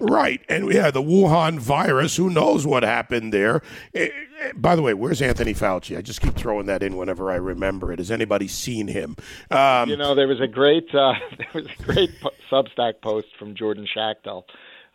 Right. 0.00 0.40
And 0.48 0.72
yeah, 0.72 0.90
the 0.90 1.02
Wuhan 1.02 1.58
virus, 1.58 2.16
who 2.16 2.30
knows 2.30 2.66
what 2.66 2.82
happened 2.82 3.32
there. 3.32 3.62
Eh, 3.94 4.08
eh, 4.40 4.52
by 4.54 4.74
the 4.74 4.82
way, 4.82 4.94
where's 4.94 5.20
Anthony 5.20 5.52
Fauci? 5.52 5.96
I 5.96 6.00
just 6.00 6.20
keep 6.20 6.34
throwing 6.34 6.66
that 6.66 6.82
in 6.82 6.96
whenever 6.96 7.30
I 7.30 7.36
remember 7.36 7.92
it. 7.92 7.98
Has 7.98 8.10
anybody 8.10 8.48
seen 8.48 8.88
him? 8.88 9.16
Um, 9.50 9.90
you 9.90 9.96
know, 9.96 10.14
there 10.14 10.28
was 10.28 10.40
a 10.40 10.46
great 10.46 10.94
uh, 10.94 11.12
there 11.38 11.48
was 11.54 11.66
a 11.66 11.82
great 11.82 12.10
Substack 12.50 13.02
post 13.02 13.28
from 13.38 13.54
Jordan 13.54 13.86
Schachtel 13.86 14.46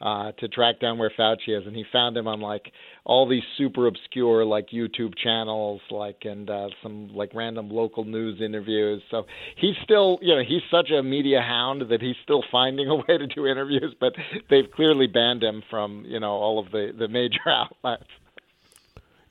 uh, 0.01 0.31
to 0.33 0.47
track 0.47 0.79
down 0.79 0.97
where 0.97 1.11
Fauci 1.17 1.57
is, 1.57 1.65
and 1.65 1.75
he 1.75 1.85
found 1.91 2.17
him 2.17 2.27
on 2.27 2.41
like 2.41 2.71
all 3.05 3.27
these 3.27 3.43
super 3.57 3.87
obscure 3.87 4.45
like 4.45 4.69
YouTube 4.69 5.13
channels, 5.21 5.81
like 5.89 6.23
and 6.23 6.49
uh, 6.49 6.67
some 6.83 7.09
like 7.13 7.31
random 7.33 7.69
local 7.69 8.03
news 8.03 8.41
interviews. 8.41 9.01
So 9.11 9.25
he's 9.57 9.75
still, 9.83 10.19
you 10.21 10.35
know, 10.35 10.41
he's 10.45 10.61
such 10.69 10.91
a 10.91 11.01
media 11.01 11.41
hound 11.41 11.83
that 11.89 12.01
he's 12.01 12.15
still 12.23 12.43
finding 12.51 12.89
a 12.89 12.95
way 12.95 13.17
to 13.17 13.27
do 13.27 13.47
interviews, 13.47 13.95
but 13.99 14.13
they've 14.49 14.69
clearly 14.75 15.07
banned 15.07 15.43
him 15.43 15.63
from 15.69 16.03
you 16.05 16.19
know 16.19 16.31
all 16.31 16.59
of 16.59 16.71
the 16.71 16.91
the 16.97 17.07
major 17.07 17.39
outlets. 17.47 18.09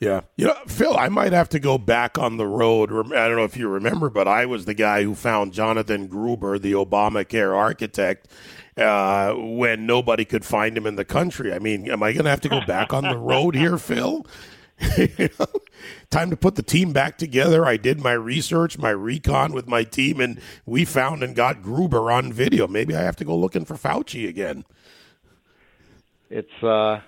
Yeah. 0.04 0.20
You 0.37 0.46
know, 0.49 0.56
Phil, 0.66 0.96
I 0.96 1.08
might 1.08 1.32
have 1.32 1.49
to 1.50 1.58
go 1.58 1.78
back 1.78 2.18
on 2.18 2.37
the 2.37 2.46
road. 2.46 2.90
I 2.92 3.26
don't 3.26 3.37
know 3.37 3.44
if 3.44 3.56
you 3.56 3.68
remember, 3.68 4.11
but 4.11 4.28
I 4.28 4.44
was 4.44 4.66
the 4.66 4.75
guy 4.75 5.02
who 5.02 5.14
found 5.14 5.54
Jonathan 5.54 6.08
Gruber, 6.08 6.58
the 6.58 6.73
Obamacare 6.73 7.56
architect, 7.56 8.28
uh, 8.76 9.32
when 9.32 9.87
nobody 9.87 10.26
could 10.26 10.44
find 10.44 10.76
him 10.76 10.87
in 10.87 10.96
the 10.96 11.06
country. 11.06 11.54
I 11.54 11.58
mean, 11.58 11.90
am 11.90 12.02
I 12.02 12.12
going 12.12 12.25
to 12.25 12.30
have 12.30 12.42
to 12.42 12.50
go 12.50 12.61
back 12.66 12.92
on 12.92 13.04
the 13.04 13.16
road 13.16 13.54
here, 13.54 13.78
Phil? 13.78 14.26
you 14.99 15.30
know, 15.38 15.46
time 16.11 16.28
to 16.28 16.37
put 16.37 16.56
the 16.56 16.62
team 16.62 16.92
back 16.92 17.16
together. 17.16 17.64
I 17.64 17.78
did 17.78 18.00
my 18.00 18.12
research, 18.12 18.76
my 18.76 18.90
recon 18.90 19.54
with 19.54 19.66
my 19.66 19.84
team, 19.84 20.20
and 20.20 20.38
we 20.66 20.84
found 20.84 21.23
and 21.23 21.34
got 21.34 21.62
Gruber 21.62 22.11
on 22.11 22.30
video. 22.30 22.66
Maybe 22.66 22.94
I 22.94 23.00
have 23.00 23.16
to 23.16 23.25
go 23.25 23.37
looking 23.37 23.64
for 23.64 23.76
Fauci 23.76 24.28
again. 24.28 24.66
It's 26.28 26.62
uh 26.62 27.00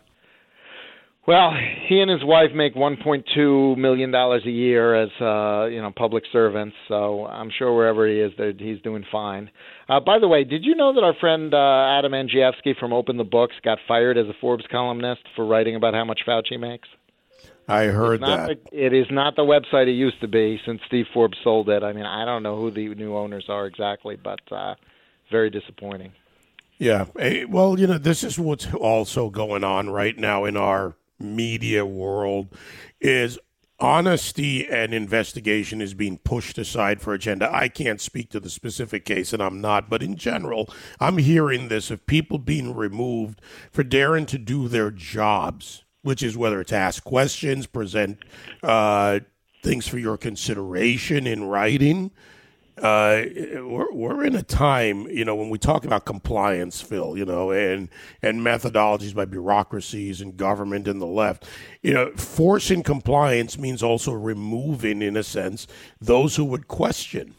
well, 1.27 1.53
he 1.89 2.01
and 2.01 2.11
his 2.11 2.23
wife 2.23 2.53
make 2.55 2.75
1.2 2.75 3.77
million 3.77 4.11
dollars 4.13 4.43
a 4.47 4.51
year 4.51 4.95
as 4.95 5.09
uh, 5.21 5.67
you 5.67 5.83
know 5.83 5.93
public 5.95 6.25
servants, 6.33 6.77
so 6.87 7.27
I'm 7.27 7.51
sure 7.51 7.75
wherever 7.75 8.07
he 8.07 8.21
is, 8.21 8.33
that 8.39 8.57
he's 8.59 8.81
doing 8.83 9.05
fine. 9.11 9.51
Uh, 9.89 9.99
by 10.01 10.19
the 10.19 10.29
way, 10.29 10.45
did 10.45 10.65
you 10.65 10.75
know 10.77 10.95
that 10.95 11.03
our 11.03 11.15
friend 11.15 11.53
uh, 11.53 11.99
Adam 11.99 12.13
Andrzejewski 12.13 12.79
from 12.79 12.93
Open 12.93 13.17
the 13.17 13.25
Books 13.25 13.57
got 13.65 13.79
fired 13.89 14.17
as 14.17 14.27
a 14.27 14.35
Forbes 14.41 14.65
columnist 14.71 15.23
for 15.35 15.45
writing 15.45 15.75
about 15.75 15.95
how 15.95 16.05
much 16.05 16.21
Fauci 16.27 16.59
makes? 16.61 16.89
I 17.69 17.87
heard 17.87 18.21
that. 18.21 18.47
The, 18.71 18.87
it 18.87 18.93
is 18.93 19.07
not 19.11 19.35
the 19.35 19.43
website 19.43 19.89
it 19.89 19.93
used 19.95 20.21
to 20.21 20.29
be 20.29 20.61
since 20.65 20.81
Steve 20.87 21.07
Forbes 21.13 21.37
sold 21.43 21.69
it. 21.69 21.83
I 21.83 21.93
mean, 21.93 22.07
I 22.07 22.25
don't 22.25 22.45
know 22.45 22.57
who 22.57 22.71
the 22.71 22.95
new 22.95 23.17
owners 23.17 23.47
are 23.49 23.67
exactly, 23.67 24.15
but 24.15 24.41
uh, 24.53 24.77
very 25.33 25.51
disappointing. 25.51 26.13
Yeah. 26.79 27.07
Well, 27.49 27.81
you 27.81 27.89
know, 27.89 27.99
this 27.99 28.23
is 28.23 28.39
what's 28.39 28.73
also 28.73 29.31
going 29.31 29.65
on 29.65 29.91
right 29.91 30.17
now 30.17 30.45
in 30.45 30.57
our 30.57 30.95
media 31.19 31.85
world 31.85 32.49
is 33.01 33.39
honesty 33.79 34.67
and 34.67 34.95
investigation 34.95 35.81
is 35.81 35.95
being 35.95 36.19
pushed 36.19 36.57
aside 36.59 37.01
for 37.01 37.13
agenda. 37.13 37.53
I 37.55 37.69
can't 37.69 38.01
speak 38.01 38.31
to 38.31 38.41
the 38.41 38.49
specific 38.49 39.05
case, 39.05 39.33
and 39.33 39.43
I'm 39.43 39.61
not, 39.61 39.91
but 39.91 40.03
in 40.03 40.17
general, 40.17 40.71
I'm 40.99 41.19
hearing 41.19 41.69
this 41.69 41.91
of 41.91 42.07
people 42.07 42.39
being 42.39 42.75
removed 42.75 43.41
for 43.71 43.83
daring 43.83 44.27
to 44.27 44.39
do 44.39 44.69
their 44.69 44.91
jobs, 44.91 45.85
which 46.03 46.23
is 46.23 46.37
whether 46.37 46.61
it's 46.61 46.73
ask 46.73 47.05
questions, 47.05 47.67
present 47.67 48.25
uh, 48.63 49.21
things 49.63 49.87
for 49.87 49.99
your 49.99 50.17
consideration 50.17 51.27
in 51.27 51.45
writing 51.45 52.13
uh, 52.83 53.23
we're, 53.63 53.91
we're 53.93 54.25
in 54.25 54.35
a 54.35 54.43
time, 54.43 55.09
you 55.09 55.25
know, 55.25 55.35
when 55.35 55.49
we 55.49 55.59
talk 55.59 55.85
about 55.87 56.05
compliance, 56.05 56.83
Phil, 56.83 57.17
you 57.17 57.25
know, 57.25 57.51
and 57.51 57.89
and 58.21 58.41
methodologies 58.41 59.15
by 59.15 59.25
bureaucracies 59.25 60.21
and 60.21 60.37
government 60.37 60.87
and 60.87 61.01
the 61.01 61.07
left, 61.07 61.47
you 61.83 61.95
know, 61.95 62.11
forcing 62.17 62.83
compliance 62.83 63.59
means 63.59 63.83
also 63.83 64.13
removing, 64.13 65.01
in 65.01 65.17
a 65.17 65.23
sense, 65.23 65.67
those 66.01 66.37
who 66.37 66.45
would 66.45 66.69
question. 66.69 67.35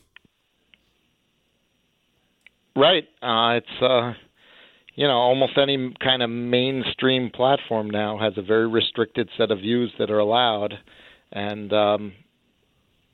Right. 2.76 3.08
Uh, 3.22 3.58
it's 3.58 3.82
uh, 3.82 4.14
you 4.96 5.08
know 5.08 5.18
almost 5.18 5.58
any 5.58 5.94
kind 6.04 6.24
of 6.24 6.32
mainstream 6.32 7.30
platform 7.30 7.92
now 7.92 8.18
has 8.18 8.34
a 8.38 8.42
very 8.42 8.68
restricted 8.68 9.30
set 9.38 9.52
of 9.52 9.60
views 9.60 9.94
that 10.00 10.10
are 10.10 10.20
allowed, 10.20 10.74
and 11.32 11.72
um, 11.74 12.14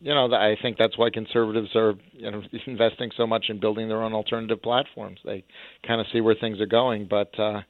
you 0.03 0.13
know, 0.13 0.25
I 0.33 0.57
think 0.61 0.77
that's 0.77 0.97
why 0.97 1.09
conservatives 1.09 1.69
are 1.75 1.93
you 2.11 2.29
know 2.29 2.41
investing 2.67 3.11
so 3.15 3.25
much 3.25 3.45
in 3.47 3.59
building 3.59 3.87
their 3.87 4.03
own 4.03 4.13
alternative 4.13 4.61
platforms. 4.61 5.19
They 5.23 5.45
kind 5.87 6.01
of 6.01 6.07
see 6.11 6.19
where 6.19 6.35
things 6.35 6.59
are 6.59 6.65
going, 6.65 7.07
but 7.09 7.37
uh, 7.39 7.61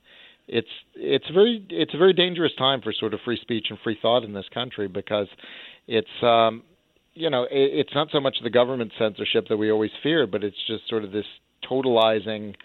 it's 0.48 0.68
it's 0.96 1.30
very 1.32 1.64
it's 1.70 1.94
a 1.94 1.98
very 1.98 2.14
dangerous 2.14 2.52
time 2.58 2.82
for 2.82 2.92
sort 2.92 3.14
of 3.14 3.20
free 3.24 3.38
speech 3.40 3.68
and 3.70 3.78
free 3.84 3.98
thought 4.02 4.24
in 4.24 4.34
this 4.34 4.48
country 4.52 4.88
because 4.88 5.28
it's 5.88 6.08
um, 6.24 6.64
you 7.14 7.30
know 7.30 7.44
it, 7.44 7.50
it's 7.52 7.94
not 7.94 8.08
so 8.12 8.20
much 8.20 8.38
the 8.44 8.50
government 8.50 8.92
censorship 8.98 9.48
that 9.50 9.58
we 9.58 9.72
always 9.72 9.92
fear, 10.02 10.26
but 10.26 10.44
it's 10.44 10.58
just 10.66 10.90
sort 10.90 11.04
of 11.04 11.12
this 11.12 11.28
totalizing 11.70 12.56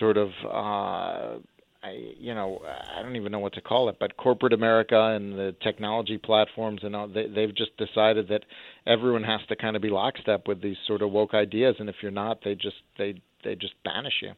sort 0.00 0.16
of 0.16 0.30
uh, 0.50 1.38
I, 1.84 2.14
you 2.18 2.34
know, 2.34 2.62
I 2.64 3.02
don't 3.02 3.16
even 3.16 3.30
know 3.30 3.40
what 3.40 3.52
to 3.54 3.60
call 3.60 3.88
it, 3.90 3.96
but 4.00 4.16
corporate 4.16 4.54
America 4.54 4.98
and 5.14 5.34
the 5.34 5.54
technology 5.62 6.16
platforms 6.16 6.80
and 6.82 6.96
all, 6.96 7.08
they, 7.08 7.26
they've 7.26 7.54
just 7.54 7.76
decided 7.76 8.28
that 8.28 8.44
everyone 8.86 9.22
has 9.24 9.40
to 9.48 9.56
kind 9.56 9.76
of 9.76 9.82
be 9.82 9.90
lockstep 9.90 10.48
with 10.48 10.62
these 10.62 10.76
sort 10.86 11.02
of 11.02 11.10
woke 11.10 11.34
ideas, 11.34 11.76
and 11.78 11.90
if 11.90 11.96
you're 12.00 12.10
not, 12.10 12.38
they 12.42 12.54
just 12.54 12.76
they 12.96 13.20
they 13.44 13.54
just 13.54 13.74
banish 13.84 14.14
you. 14.22 14.32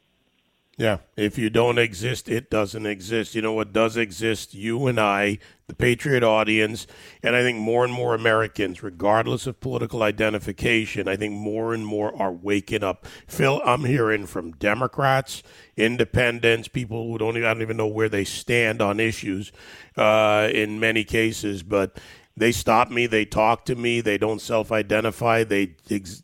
Yeah, 0.78 0.98
if 1.16 1.38
you 1.38 1.48
don't 1.48 1.78
exist, 1.78 2.28
it 2.28 2.50
doesn't 2.50 2.84
exist. 2.84 3.34
You 3.34 3.40
know 3.40 3.54
what 3.54 3.72
does 3.72 3.96
exist? 3.96 4.52
You 4.52 4.86
and 4.88 5.00
I, 5.00 5.38
the 5.68 5.74
Patriot 5.74 6.22
audience, 6.22 6.86
and 7.22 7.34
I 7.34 7.40
think 7.40 7.58
more 7.58 7.82
and 7.82 7.92
more 7.94 8.14
Americans, 8.14 8.82
regardless 8.82 9.46
of 9.46 9.58
political 9.58 10.02
identification, 10.02 11.08
I 11.08 11.16
think 11.16 11.32
more 11.32 11.72
and 11.72 11.86
more 11.86 12.14
are 12.20 12.30
waking 12.30 12.84
up. 12.84 13.06
Phil, 13.26 13.62
I'm 13.64 13.84
hearing 13.84 14.26
from 14.26 14.52
Democrats, 14.52 15.42
independents, 15.78 16.68
people 16.68 17.06
who 17.06 17.16
don't 17.16 17.38
even, 17.38 17.48
I 17.48 17.54
don't 17.54 17.62
even 17.62 17.78
know 17.78 17.86
where 17.86 18.10
they 18.10 18.24
stand 18.24 18.82
on 18.82 19.00
issues 19.00 19.52
uh, 19.96 20.50
in 20.52 20.78
many 20.78 21.04
cases, 21.04 21.62
but 21.62 21.98
they 22.36 22.52
stop 22.52 22.90
me, 22.90 23.06
they 23.06 23.24
talk 23.24 23.64
to 23.64 23.74
me, 23.74 24.02
they 24.02 24.18
don't 24.18 24.42
self-identify, 24.42 25.44
they 25.44 25.74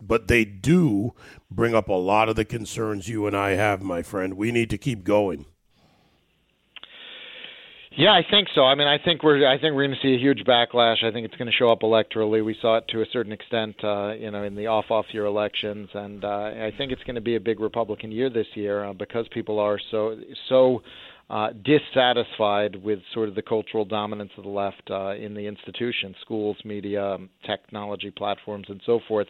but 0.02 0.28
they 0.28 0.44
do 0.44 1.14
bring 1.54 1.74
up 1.74 1.88
a 1.88 1.92
lot 1.92 2.28
of 2.28 2.36
the 2.36 2.44
concerns 2.44 3.08
you 3.08 3.26
and 3.26 3.36
I 3.36 3.50
have, 3.50 3.82
my 3.82 4.02
friend. 4.02 4.34
We 4.34 4.52
need 4.52 4.70
to 4.70 4.78
keep 4.78 5.04
going. 5.04 5.46
Yeah, 7.94 8.12
I 8.12 8.22
think 8.28 8.48
so. 8.54 8.64
I 8.64 8.74
mean, 8.74 8.88
I 8.88 8.96
think 8.96 9.22
we're 9.22 9.46
I 9.46 9.58
think 9.60 9.74
we're 9.74 9.86
going 9.86 9.96
to 10.00 10.06
see 10.06 10.14
a 10.14 10.18
huge 10.18 10.44
backlash. 10.46 11.04
I 11.04 11.12
think 11.12 11.26
it's 11.26 11.36
going 11.36 11.50
to 11.50 11.52
show 11.52 11.70
up 11.70 11.80
electorally. 11.80 12.42
We 12.42 12.56
saw 12.60 12.78
it 12.78 12.88
to 12.88 13.02
a 13.02 13.06
certain 13.12 13.32
extent, 13.32 13.76
uh, 13.84 14.14
you 14.14 14.30
know, 14.30 14.44
in 14.44 14.54
the 14.54 14.66
off-off 14.66 15.04
year 15.12 15.26
elections, 15.26 15.90
and 15.92 16.24
uh, 16.24 16.28
I 16.28 16.72
think 16.78 16.90
it's 16.90 17.02
going 17.02 17.16
to 17.16 17.20
be 17.20 17.36
a 17.36 17.40
big 17.40 17.60
Republican 17.60 18.10
year 18.10 18.30
this 18.30 18.46
year 18.54 18.84
uh, 18.84 18.94
because 18.94 19.26
people 19.28 19.58
are 19.58 19.78
so 19.90 20.16
so 20.48 20.82
uh, 21.32 21.48
dissatisfied 21.64 22.76
with 22.76 22.98
sort 23.14 23.26
of 23.26 23.34
the 23.34 23.40
cultural 23.40 23.86
dominance 23.86 24.30
of 24.36 24.44
the 24.44 24.50
left 24.50 24.82
uh, 24.90 25.14
in 25.14 25.32
the 25.32 25.46
institutions, 25.46 26.14
schools, 26.20 26.58
media, 26.62 27.02
um, 27.02 27.30
technology 27.46 28.10
platforms, 28.10 28.66
and 28.68 28.82
so 28.84 29.00
forth. 29.08 29.26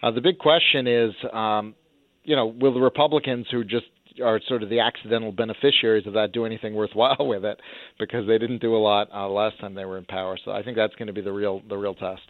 Uh, 0.00 0.12
the 0.12 0.20
big 0.20 0.38
question 0.38 0.86
is, 0.86 1.10
um, 1.32 1.74
you 2.22 2.36
know, 2.36 2.46
will 2.46 2.72
the 2.72 2.80
Republicans 2.80 3.46
who 3.50 3.64
just 3.64 3.86
are 4.24 4.40
sort 4.46 4.62
of 4.62 4.68
the 4.70 4.78
accidental 4.78 5.32
beneficiaries 5.32 6.06
of 6.06 6.12
that 6.12 6.30
do 6.30 6.46
anything 6.46 6.74
worthwhile 6.74 7.16
with 7.26 7.44
it 7.44 7.60
because 7.98 8.26
they 8.28 8.38
didn't 8.38 8.60
do 8.60 8.76
a 8.76 8.78
lot 8.78 9.08
uh, 9.12 9.28
last 9.28 9.58
time 9.60 9.74
they 9.74 9.84
were 9.84 9.98
in 9.98 10.04
power. 10.04 10.38
So 10.44 10.52
I 10.52 10.62
think 10.62 10.76
that's 10.76 10.94
going 10.94 11.08
to 11.08 11.12
be 11.12 11.20
the 11.20 11.32
real 11.32 11.62
the 11.68 11.76
real 11.76 11.94
test. 11.94 12.22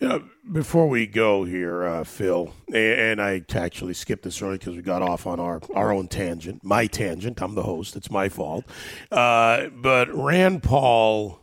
You 0.00 0.08
know, 0.08 0.24
before 0.52 0.88
we 0.88 1.06
go 1.06 1.44
here, 1.44 1.84
uh, 1.84 2.04
Phil, 2.04 2.52
and 2.72 3.22
I 3.22 3.44
actually 3.54 3.94
skipped 3.94 4.24
this 4.24 4.42
early 4.42 4.58
because 4.58 4.74
we 4.74 4.82
got 4.82 5.02
off 5.02 5.26
on 5.26 5.38
our, 5.38 5.60
our 5.74 5.92
own 5.92 6.08
tangent, 6.08 6.64
my 6.64 6.86
tangent. 6.86 7.40
I'm 7.40 7.54
the 7.54 7.62
host. 7.62 7.94
It's 7.94 8.10
my 8.10 8.28
fault. 8.28 8.64
Uh, 9.12 9.68
but 9.68 10.12
Rand 10.12 10.64
Paul 10.64 11.40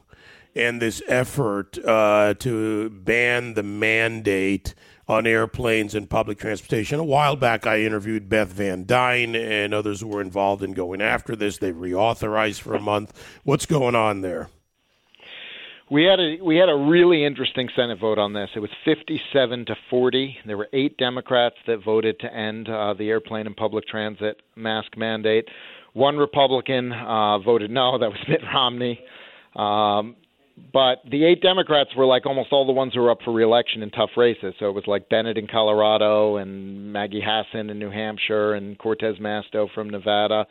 and 0.54 0.82
this 0.82 1.02
effort 1.08 1.78
uh, 1.86 2.34
to 2.40 2.90
ban 2.90 3.54
the 3.54 3.64
mandate 3.64 4.76
on 5.08 5.26
airplanes 5.26 5.96
and 5.96 6.10
public 6.10 6.38
transportation. 6.38 7.00
A 7.00 7.04
while 7.04 7.36
back, 7.36 7.66
I 7.66 7.82
interviewed 7.82 8.30
Beth 8.30 8.50
Van 8.50 8.84
Duyne 8.86 9.36
and 9.36 9.74
others 9.74 10.02
who 10.02 10.08
were 10.08 10.22
involved 10.22 10.62
in 10.62 10.74
going 10.74 11.02
after 11.02 11.36
this. 11.36 11.58
They 11.58 11.72
reauthorized 11.72 12.62
for 12.62 12.76
a 12.76 12.82
month. 12.82 13.14
What's 13.44 13.66
going 13.66 13.96
on 13.96 14.22
there? 14.22 14.50
We 15.92 16.06
had 16.06 16.22
a 16.22 16.38
we 16.42 16.56
had 16.56 16.70
a 16.70 16.76
really 16.76 17.26
interesting 17.26 17.68
Senate 17.76 18.00
vote 18.00 18.18
on 18.18 18.32
this. 18.32 18.50
It 18.56 18.60
was 18.60 18.70
57 18.86 19.66
to 19.66 19.76
40. 19.90 20.38
There 20.48 20.56
were 20.56 20.70
eight 20.72 20.96
Democrats 20.96 21.58
that 21.68 21.84
voted 21.84 22.18
to 22.22 22.34
end 22.34 22.70
uh, 22.70 22.94
the 22.94 23.10
airplane 23.10 23.46
and 23.46 23.58
public 23.58 23.86
transit 23.90 24.42
mask 24.56 24.96
mandate. 24.96 25.50
One 25.92 26.16
Republican 26.16 26.94
uh, 26.94 27.40
voted 27.40 27.72
no. 27.72 27.98
That 28.00 28.10
was 28.10 28.20
Mitt 28.30 28.40
Romney. 28.54 29.02
Um, 29.54 30.16
but 30.72 31.00
the 31.10 31.26
eight 31.26 31.42
Democrats 31.42 31.90
were 31.96 32.06
like 32.06 32.26
almost 32.26 32.54
all 32.54 32.66
the 32.66 32.72
ones 32.72 32.94
who 32.94 33.02
were 33.02 33.12
up 33.12 33.20
for 33.26 33.34
reelection 33.34 33.84
in 33.84 33.90
tough 33.90 34.12
races. 34.16 34.54
So 34.60 34.68
it 34.68 34.74
was 34.74 34.86
like 34.88 35.10
Bennet 35.10 35.38
in 35.38 35.48
Colorado 35.48 36.38
and 36.38 36.94
Maggie 36.94 37.24
Hassan 37.26 37.70
in 37.70 37.80
New 37.80 37.90
Hampshire 37.90 38.54
and 38.54 38.78
Cortez 38.78 39.18
Masto 39.18 39.68
from 39.74 39.90
Nevada. 39.90 40.46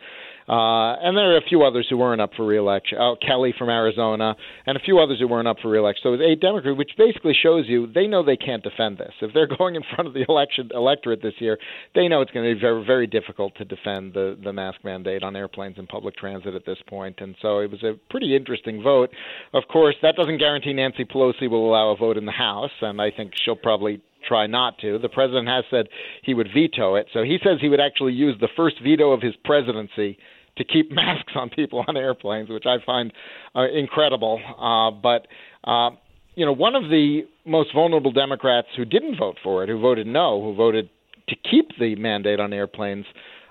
Uh, 0.50 0.98
and 0.98 1.16
there 1.16 1.32
are 1.34 1.36
a 1.36 1.48
few 1.48 1.62
others 1.62 1.86
who 1.88 1.96
weren't 1.96 2.20
up 2.20 2.32
for 2.36 2.44
reelection. 2.44 2.98
Oh, 3.00 3.14
Kelly 3.24 3.54
from 3.56 3.68
Arizona, 3.68 4.34
and 4.66 4.76
a 4.76 4.80
few 4.80 4.98
others 4.98 5.20
who 5.20 5.28
weren't 5.28 5.46
up 5.46 5.58
for 5.62 5.70
reelection. 5.70 6.00
So 6.02 6.08
it 6.08 6.16
was 6.16 6.26
eight 6.28 6.40
Democrats, 6.40 6.76
which 6.76 6.90
basically 6.98 7.34
shows 7.40 7.66
you 7.68 7.86
they 7.86 8.08
know 8.08 8.24
they 8.24 8.36
can't 8.36 8.60
defend 8.60 8.98
this. 8.98 9.12
If 9.22 9.32
they're 9.32 9.46
going 9.58 9.76
in 9.76 9.82
front 9.94 10.08
of 10.08 10.14
the 10.14 10.24
election 10.28 10.70
electorate 10.74 11.22
this 11.22 11.34
year, 11.38 11.56
they 11.94 12.08
know 12.08 12.20
it's 12.20 12.32
going 12.32 12.48
to 12.48 12.52
be 12.56 12.60
very, 12.60 12.84
very 12.84 13.06
difficult 13.06 13.54
to 13.58 13.64
defend 13.64 14.12
the 14.14 14.36
the 14.42 14.52
mask 14.52 14.78
mandate 14.82 15.22
on 15.22 15.36
airplanes 15.36 15.78
and 15.78 15.88
public 15.88 16.16
transit 16.16 16.56
at 16.56 16.66
this 16.66 16.78
point. 16.88 17.20
And 17.20 17.36
so 17.40 17.60
it 17.60 17.70
was 17.70 17.84
a 17.84 17.94
pretty 18.10 18.34
interesting 18.34 18.82
vote. 18.82 19.10
Of 19.54 19.62
course, 19.70 19.94
that 20.02 20.16
doesn't 20.16 20.38
guarantee 20.38 20.72
Nancy 20.72 21.04
Pelosi 21.04 21.48
will 21.48 21.70
allow 21.70 21.90
a 21.90 21.96
vote 21.96 22.16
in 22.16 22.26
the 22.26 22.32
House, 22.32 22.72
and 22.80 23.00
I 23.00 23.12
think 23.12 23.34
she'll 23.44 23.54
probably 23.54 24.02
try 24.26 24.48
not 24.48 24.78
to. 24.78 24.98
The 24.98 25.08
president 25.08 25.46
has 25.46 25.64
said 25.70 25.86
he 26.24 26.34
would 26.34 26.48
veto 26.52 26.96
it. 26.96 27.06
So 27.12 27.22
he 27.22 27.38
says 27.42 27.58
he 27.60 27.68
would 27.68 27.80
actually 27.80 28.14
use 28.14 28.36
the 28.40 28.48
first 28.56 28.76
veto 28.82 29.12
of 29.12 29.22
his 29.22 29.34
presidency 29.44 30.18
to 30.56 30.64
keep 30.64 30.90
masks 30.92 31.32
on 31.34 31.50
people 31.50 31.84
on 31.86 31.96
airplanes, 31.96 32.48
which 32.48 32.66
I 32.66 32.76
find 32.84 33.12
uh, 33.54 33.68
incredible. 33.68 34.40
Uh, 34.58 34.90
but 34.90 35.26
uh, 35.64 35.90
you 36.34 36.46
know, 36.46 36.52
one 36.52 36.74
of 36.74 36.84
the 36.84 37.22
most 37.44 37.74
vulnerable 37.74 38.12
Democrats 38.12 38.68
who 38.76 38.84
didn't 38.84 39.18
vote 39.18 39.36
for 39.42 39.62
it, 39.62 39.68
who 39.68 39.80
voted 39.80 40.06
no, 40.06 40.40
who 40.42 40.54
voted 40.54 40.88
to 41.28 41.36
keep 41.36 41.70
the 41.78 41.94
mandate 41.96 42.40
on 42.40 42.52
airplanes, 42.52 43.04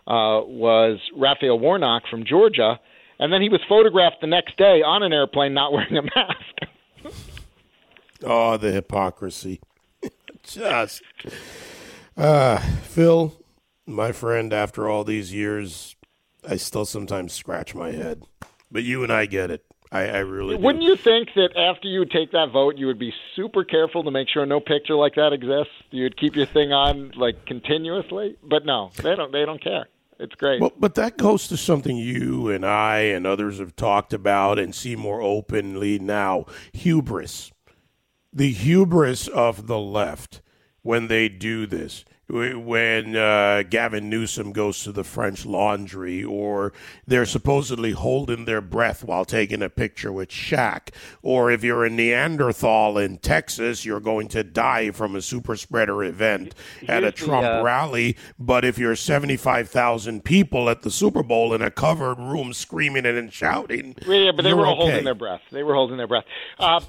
uh, 0.08 0.42
was 0.44 1.00
Raphael 1.16 1.60
Warnock 1.60 2.04
from 2.10 2.26
Georgia, 2.26 2.80
and 3.20 3.32
then 3.32 3.42
he 3.42 3.50
was 3.50 3.62
photographed 3.70 4.18
the 4.22 4.28
next 4.28 4.58
day 4.58 4.82
on 4.82 5.04
an 5.04 5.14
airplane 5.14 5.54
not 5.54 5.72
wearing 5.74 5.98
a 5.98 6.02
mask. 6.02 7.14
oh, 8.24 8.58
the 8.58 8.72
hypocrisy! 8.72 9.62
Just, 10.44 11.04
uh, 12.18 12.58
Phil, 12.58 13.36
my 13.86 14.12
friend. 14.12 14.52
After 14.52 14.90
all 14.90 15.04
these 15.04 15.32
years, 15.32 15.96
I 16.48 16.58
still 16.58 16.86
sometimes 16.86 17.34
scratch 17.34 17.76
my 17.76 17.92
head. 17.92 18.24
But 18.72 18.84
you 18.84 19.04
and 19.04 19.12
I 19.12 19.26
get 19.26 19.52
it. 19.52 19.66
I, 19.92 20.02
I 20.02 20.18
really 20.20 20.56
wouldn't 20.56 20.84
do. 20.84 20.88
you 20.88 20.96
think 20.96 21.30
that 21.36 21.58
after 21.58 21.88
you 21.88 22.06
take 22.06 22.32
that 22.32 22.52
vote, 22.54 22.78
you 22.78 22.86
would 22.86 23.00
be 23.00 23.12
super 23.36 23.64
careful 23.64 24.04
to 24.04 24.12
make 24.12 24.30
sure 24.30 24.46
no 24.46 24.60
picture 24.60 24.96
like 24.96 25.16
that 25.16 25.34
exists. 25.34 25.74
You'd 25.90 26.16
keep 26.16 26.36
your 26.36 26.46
thing 26.46 26.72
on 26.72 27.12
like 27.16 27.46
continuously, 27.48 28.38
but 28.44 28.66
no, 28.66 28.92
they 29.02 29.16
don't. 29.16 29.32
They 29.32 29.46
don't 29.46 29.62
care. 29.62 29.88
It's 30.20 30.36
great. 30.36 30.62
Well, 30.62 30.74
but 30.78 30.96
that 30.96 31.18
goes 31.18 31.48
to 31.48 31.58
something 31.58 31.98
you 31.98 32.50
and 32.50 32.66
I 32.66 33.00
and 33.00 33.26
others 33.26 33.58
have 33.60 33.76
talked 33.76 34.14
about 34.14 34.60
and 34.60 34.76
see 34.76 34.96
more 34.96 35.22
openly 35.22 35.98
now: 35.98 36.46
hubris. 36.72 37.52
The 38.32 38.52
hubris 38.52 39.28
of 39.28 39.66
the 39.66 39.80
left 39.80 40.42
when 40.82 41.08
they 41.08 41.30
do 41.30 41.66
this 41.66 42.06
when 42.30 43.16
uh, 43.16 43.64
Gavin 43.70 44.08
Newsom 44.08 44.52
goes 44.52 44.84
to 44.84 44.92
the 44.92 45.04
French 45.04 45.46
Laundry, 45.46 46.24
or 46.24 46.74
they're 47.08 47.26
supposedly 47.26 47.92
holding 47.92 48.46
their 48.46 48.62
breath 48.62 49.04
while 49.04 49.26
taking 49.26 49.64
a 49.64 49.70
picture 49.70 50.12
with 50.12 50.30
Shaq, 50.30 50.90
or 51.24 51.50
if 51.50 51.64
you're 51.64 51.86
a 51.86 51.90
Neanderthal 51.90 53.00
in 53.00 53.18
Texas, 53.18 53.84
you're 53.84 54.00
going 54.00 54.28
to 54.30 54.44
die 54.44 54.92
from 54.92 55.16
a 55.16 55.22
super 55.22 55.56
spreader 55.56 56.04
event 56.04 56.54
at 56.88 57.04
a 57.04 57.12
Trump 57.12 57.44
the, 57.44 57.62
uh... 57.62 57.64
rally. 57.64 58.16
But 58.38 58.64
if 58.64 58.78
you're 58.78 58.96
75,000 58.96 60.24
people 60.24 60.70
at 60.70 60.84
the 60.84 60.92
Super 60.92 61.24
Bowl 61.24 61.54
in 61.56 61.64
a 61.64 61.72
covered 61.72 62.20
room 62.20 62.54
screaming 62.54 63.08
and 63.08 63.34
shouting, 63.34 63.96
yeah, 64.06 64.32
but 64.32 64.44
they 64.44 64.54
were 64.54 64.68
okay. 64.68 64.76
holding 64.76 65.04
their 65.04 65.16
breath. 65.16 65.42
They 65.52 65.64
were 65.64 65.74
holding 65.74 65.98
their 65.98 66.08
breath. 66.08 66.26
Uh, 66.60 66.82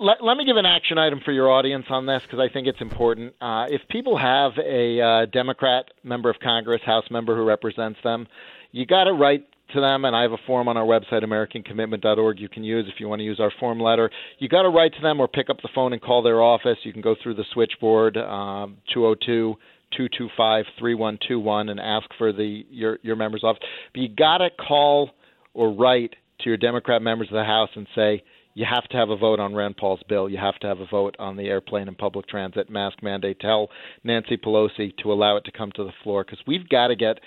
let, 0.00 0.24
let 0.24 0.36
me 0.36 0.44
give 0.46 0.56
an 0.56 0.66
action 0.66 0.98
item 0.98 1.20
for 1.24 1.30
your 1.30 1.50
audience 1.50 1.84
on 1.90 2.06
this 2.06 2.22
because 2.22 2.40
I 2.40 2.52
think 2.52 2.66
it's 2.66 2.80
important. 2.80 3.34
Uh, 3.40 3.66
if 3.68 3.82
people 3.88 4.16
have 4.16 4.52
a 4.58 5.00
uh, 5.00 5.26
Democrat 5.26 5.84
member 6.02 6.30
of 6.30 6.36
Congress, 6.42 6.80
House 6.84 7.04
member 7.10 7.36
who 7.36 7.44
represents 7.44 7.98
them, 8.02 8.26
you 8.72 8.86
got 8.86 9.04
to 9.04 9.12
write 9.12 9.46
to 9.74 9.80
them, 9.80 10.04
and 10.06 10.16
I 10.16 10.22
have 10.22 10.32
a 10.32 10.38
form 10.46 10.68
on 10.68 10.76
our 10.76 10.84
website, 10.84 11.22
AmericanCommitment.org, 11.22 12.40
you 12.40 12.48
can 12.48 12.64
use 12.64 12.86
if 12.92 12.98
you 12.98 13.08
want 13.08 13.20
to 13.20 13.24
use 13.24 13.38
our 13.38 13.52
form 13.60 13.78
letter. 13.78 14.10
You 14.38 14.48
got 14.48 14.62
to 14.62 14.70
write 14.70 14.94
to 14.94 15.02
them 15.02 15.20
or 15.20 15.28
pick 15.28 15.50
up 15.50 15.58
the 15.62 15.68
phone 15.74 15.92
and 15.92 16.00
call 16.00 16.22
their 16.22 16.42
office. 16.42 16.78
You 16.82 16.92
can 16.92 17.02
go 17.02 17.14
through 17.22 17.34
the 17.34 17.44
switchboard, 17.52 18.16
um, 18.16 18.78
202 18.92 19.54
225 19.96 20.64
3121, 20.78 21.68
and 21.68 21.78
ask 21.78 22.08
for 22.16 22.32
the 22.32 22.64
your, 22.70 22.98
your 23.02 23.16
member's 23.16 23.44
office. 23.44 23.62
But 23.92 24.00
you 24.00 24.08
got 24.08 24.38
to 24.38 24.48
call 24.50 25.10
or 25.52 25.72
write 25.72 26.14
to 26.40 26.48
your 26.48 26.56
Democrat 26.56 27.02
members 27.02 27.28
of 27.28 27.34
the 27.34 27.44
House 27.44 27.70
and 27.74 27.86
say, 27.94 28.22
you 28.54 28.66
have 28.68 28.84
to 28.88 28.96
have 28.96 29.10
a 29.10 29.16
vote 29.16 29.38
on 29.40 29.54
Rand 29.54 29.76
Paul's 29.76 30.02
bill. 30.08 30.28
You 30.28 30.38
have 30.38 30.58
to 30.60 30.66
have 30.66 30.80
a 30.80 30.86
vote 30.86 31.14
on 31.18 31.36
the 31.36 31.48
airplane 31.48 31.88
and 31.88 31.96
public 31.96 32.26
transit 32.26 32.68
mask 32.68 33.02
mandate. 33.02 33.38
Tell 33.40 33.68
Nancy 34.02 34.36
Pelosi 34.36 34.96
to 35.02 35.12
allow 35.12 35.36
it 35.36 35.44
to 35.44 35.52
come 35.52 35.70
to 35.76 35.84
the 35.84 35.92
floor 36.02 36.24
because 36.24 36.40
we've 36.46 36.68
got 36.68 36.88
to 36.88 36.96
get 36.96 37.20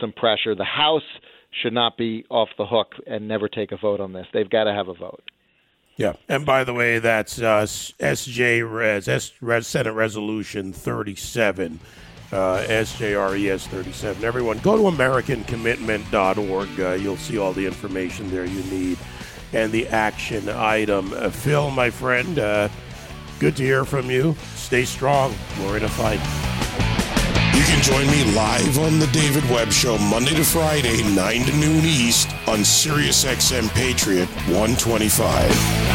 some 0.00 0.12
pressure. 0.12 0.54
The 0.54 0.64
House 0.64 1.02
should 1.62 1.74
not 1.74 1.98
be 1.98 2.24
off 2.30 2.48
the 2.56 2.66
hook 2.66 2.94
and 3.06 3.28
never 3.28 3.48
take 3.48 3.72
a 3.72 3.76
vote 3.76 4.00
on 4.00 4.12
this. 4.12 4.26
They've 4.32 4.48
got 4.48 4.64
to 4.64 4.72
have 4.72 4.88
a 4.88 4.94
vote. 4.94 5.22
Yeah, 5.96 6.14
and 6.28 6.46
by 6.46 6.64
the 6.64 6.72
way, 6.72 6.98
that's 6.98 7.42
uh, 7.42 7.66
SJ 7.66 8.72
Res, 8.72 9.06
S, 9.06 9.32
Res 9.42 9.66
Senate 9.66 9.92
Resolution 9.92 10.72
37, 10.72 11.78
uh, 12.32 12.36
SJRES 12.66 13.66
37. 13.66 14.24
Everyone, 14.24 14.58
go 14.60 14.76
to 14.76 14.96
AmericanCommitment.org. 14.96 16.80
Uh, 16.80 16.92
you'll 16.92 17.18
see 17.18 17.36
all 17.36 17.52
the 17.52 17.66
information 17.66 18.30
there 18.30 18.46
you 18.46 18.62
need 18.64 18.96
and 19.52 19.72
the 19.72 19.86
action 19.88 20.48
item. 20.48 21.12
Uh, 21.12 21.30
Phil, 21.30 21.70
my 21.70 21.90
friend, 21.90 22.38
uh, 22.38 22.68
good 23.38 23.56
to 23.56 23.62
hear 23.62 23.84
from 23.84 24.10
you. 24.10 24.36
Stay 24.54 24.84
strong. 24.84 25.34
We're 25.60 25.76
in 25.78 25.84
a 25.84 25.88
fight. 25.88 26.20
You 27.54 27.66
can 27.66 27.82
join 27.82 28.06
me 28.06 28.32
live 28.34 28.78
on 28.78 28.98
the 28.98 29.08
David 29.08 29.44
Webb 29.50 29.72
Show 29.72 29.98
Monday 29.98 30.34
to 30.34 30.44
Friday, 30.44 31.02
9 31.14 31.44
to 31.44 31.56
noon 31.56 31.84
East 31.84 32.28
on 32.46 32.60
SiriusXM 32.60 33.68
Patriot 33.70 34.28
125. 34.48 35.89